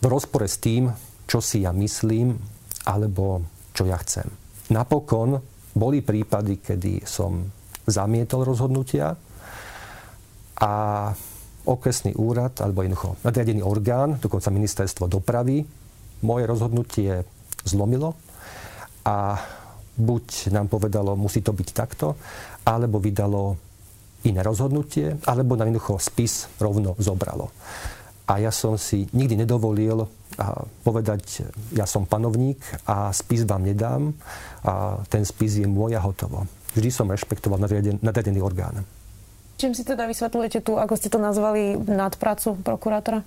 v 0.00 0.06
rozpore 0.06 0.48
s 0.48 0.60
tým, 0.60 0.92
čo 1.24 1.40
si 1.40 1.64
ja 1.64 1.72
myslím, 1.72 2.36
alebo 2.84 3.44
čo 3.72 3.88
ja 3.88 3.96
chcem. 4.00 4.28
Napokon 4.72 5.40
boli 5.74 6.00
prípady, 6.00 6.60
kedy 6.60 7.04
som 7.04 7.48
zamietol 7.86 8.44
rozhodnutia 8.44 9.16
a 10.60 10.72
okresný 11.64 12.12
úrad, 12.20 12.60
alebo 12.60 12.84
jednoducho 12.84 13.16
nadriadený 13.24 13.64
orgán, 13.64 14.20
dokonca 14.20 14.52
ministerstvo 14.52 15.08
dopravy, 15.08 15.64
moje 16.24 16.44
rozhodnutie 16.44 17.24
zlomilo 17.64 18.16
a 19.04 19.40
buď 19.96 20.52
nám 20.52 20.68
povedalo, 20.68 21.16
musí 21.16 21.40
to 21.40 21.56
byť 21.56 21.68
takto, 21.72 22.16
alebo 22.64 23.00
vydalo 23.00 23.56
iné 24.24 24.40
rozhodnutie, 24.40 25.20
alebo 25.28 25.56
nám 25.56 25.68
jednoducho 25.68 26.00
spis 26.00 26.48
rovno 26.56 26.96
zobralo. 26.96 27.52
A 28.24 28.40
ja 28.40 28.48
som 28.48 28.80
si 28.80 29.04
nikdy 29.12 29.44
nedovolil 29.44 30.08
povedať, 30.80 31.44
ja 31.76 31.84
som 31.84 32.08
panovník 32.08 32.56
a 32.88 33.12
spis 33.12 33.44
vám 33.44 33.68
nedám, 33.68 34.16
a 34.64 34.98
ten 35.12 35.28
spis 35.28 35.60
je 35.60 35.68
môj 35.68 35.94
a 35.94 36.00
hotovo. 36.00 36.48
Vždy 36.74 36.90
som 36.90 37.06
rešpektoval 37.06 37.62
nadriadený 38.02 38.42
orgán. 38.42 38.82
Čím 39.54 39.72
si 39.72 39.86
teda 39.86 40.10
vysvetľujete 40.10 40.66
tu, 40.66 40.74
ako 40.74 40.98
ste 40.98 41.06
to 41.06 41.22
nazvali, 41.22 41.78
nadpracu 41.78 42.58
prokurátora? 42.58 43.22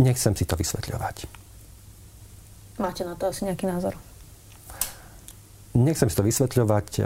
Nechcem 0.00 0.32
si 0.32 0.48
to 0.48 0.56
vysvetľovať. 0.56 1.28
Máte 2.80 3.02
na 3.04 3.18
to 3.18 3.28
asi 3.28 3.44
nejaký 3.44 3.68
názor? 3.68 3.92
Nechcem 5.76 6.08
si 6.08 6.16
to 6.16 6.24
vysvetľovať. 6.24 7.04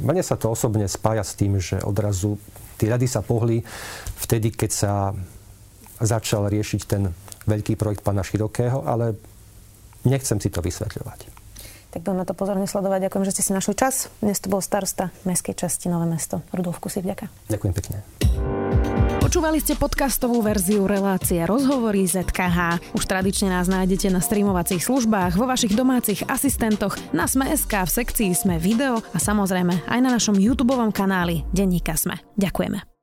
Mne 0.00 0.22
sa 0.24 0.40
to 0.40 0.48
osobne 0.48 0.88
spája 0.88 1.26
s 1.26 1.36
tým, 1.36 1.60
že 1.60 1.82
odrazu 1.82 2.40
Tie 2.74 2.90
rady 2.90 3.06
sa 3.06 3.22
pohli 3.22 3.62
vtedy, 4.18 4.50
keď 4.50 4.70
sa 4.70 4.92
začal 6.02 6.50
riešiť 6.50 6.80
ten 6.84 7.06
veľký 7.46 7.78
projekt 7.78 8.02
pána 8.02 8.26
Širokého, 8.26 8.82
ale 8.82 9.14
nechcem 10.02 10.42
si 10.42 10.50
to 10.50 10.58
vysvetľovať. 10.58 11.33
Tak 11.94 12.02
budem 12.02 12.18
na 12.18 12.26
to 12.26 12.34
pozorne 12.34 12.66
sledovať. 12.66 13.06
Ďakujem, 13.06 13.24
že 13.30 13.32
ste 13.38 13.42
si 13.46 13.52
našli 13.54 13.78
čas. 13.78 14.10
Dnes 14.18 14.42
to 14.42 14.50
bol 14.50 14.58
starosta 14.58 15.14
Mestskej 15.22 15.54
časti 15.54 15.86
Nové 15.86 16.10
mesto. 16.10 16.42
Rudolf 16.50 16.82
Kusy, 16.82 17.06
vďaka. 17.06 17.30
Ďakujem 17.46 17.72
pekne. 17.78 17.96
Počúvali 19.22 19.62
ste 19.62 19.78
podcastovú 19.78 20.42
verziu 20.42 20.84
relácie 20.84 21.40
Rozhovory 21.46 22.04
ZKH. 22.04 22.92
Už 22.92 23.02
tradične 23.06 23.50
nás 23.54 23.70
nájdete 23.70 24.10
na 24.10 24.18
streamovacích 24.18 24.82
službách, 24.84 25.38
vo 25.38 25.46
vašich 25.46 25.72
domácich 25.72 26.26
asistentoch, 26.26 26.98
na 27.14 27.30
Sme.sk, 27.30 27.72
v 27.72 27.90
sekcii 27.90 28.30
Sme 28.34 28.58
video 28.58 29.00
a 29.14 29.18
samozrejme 29.18 29.86
aj 29.86 30.00
na 30.02 30.10
našom 30.12 30.36
YouTube 30.36 30.76
kanáli 30.92 31.46
Denníka 31.54 31.94
Sme. 31.96 32.20
Ďakujeme. 32.36 32.93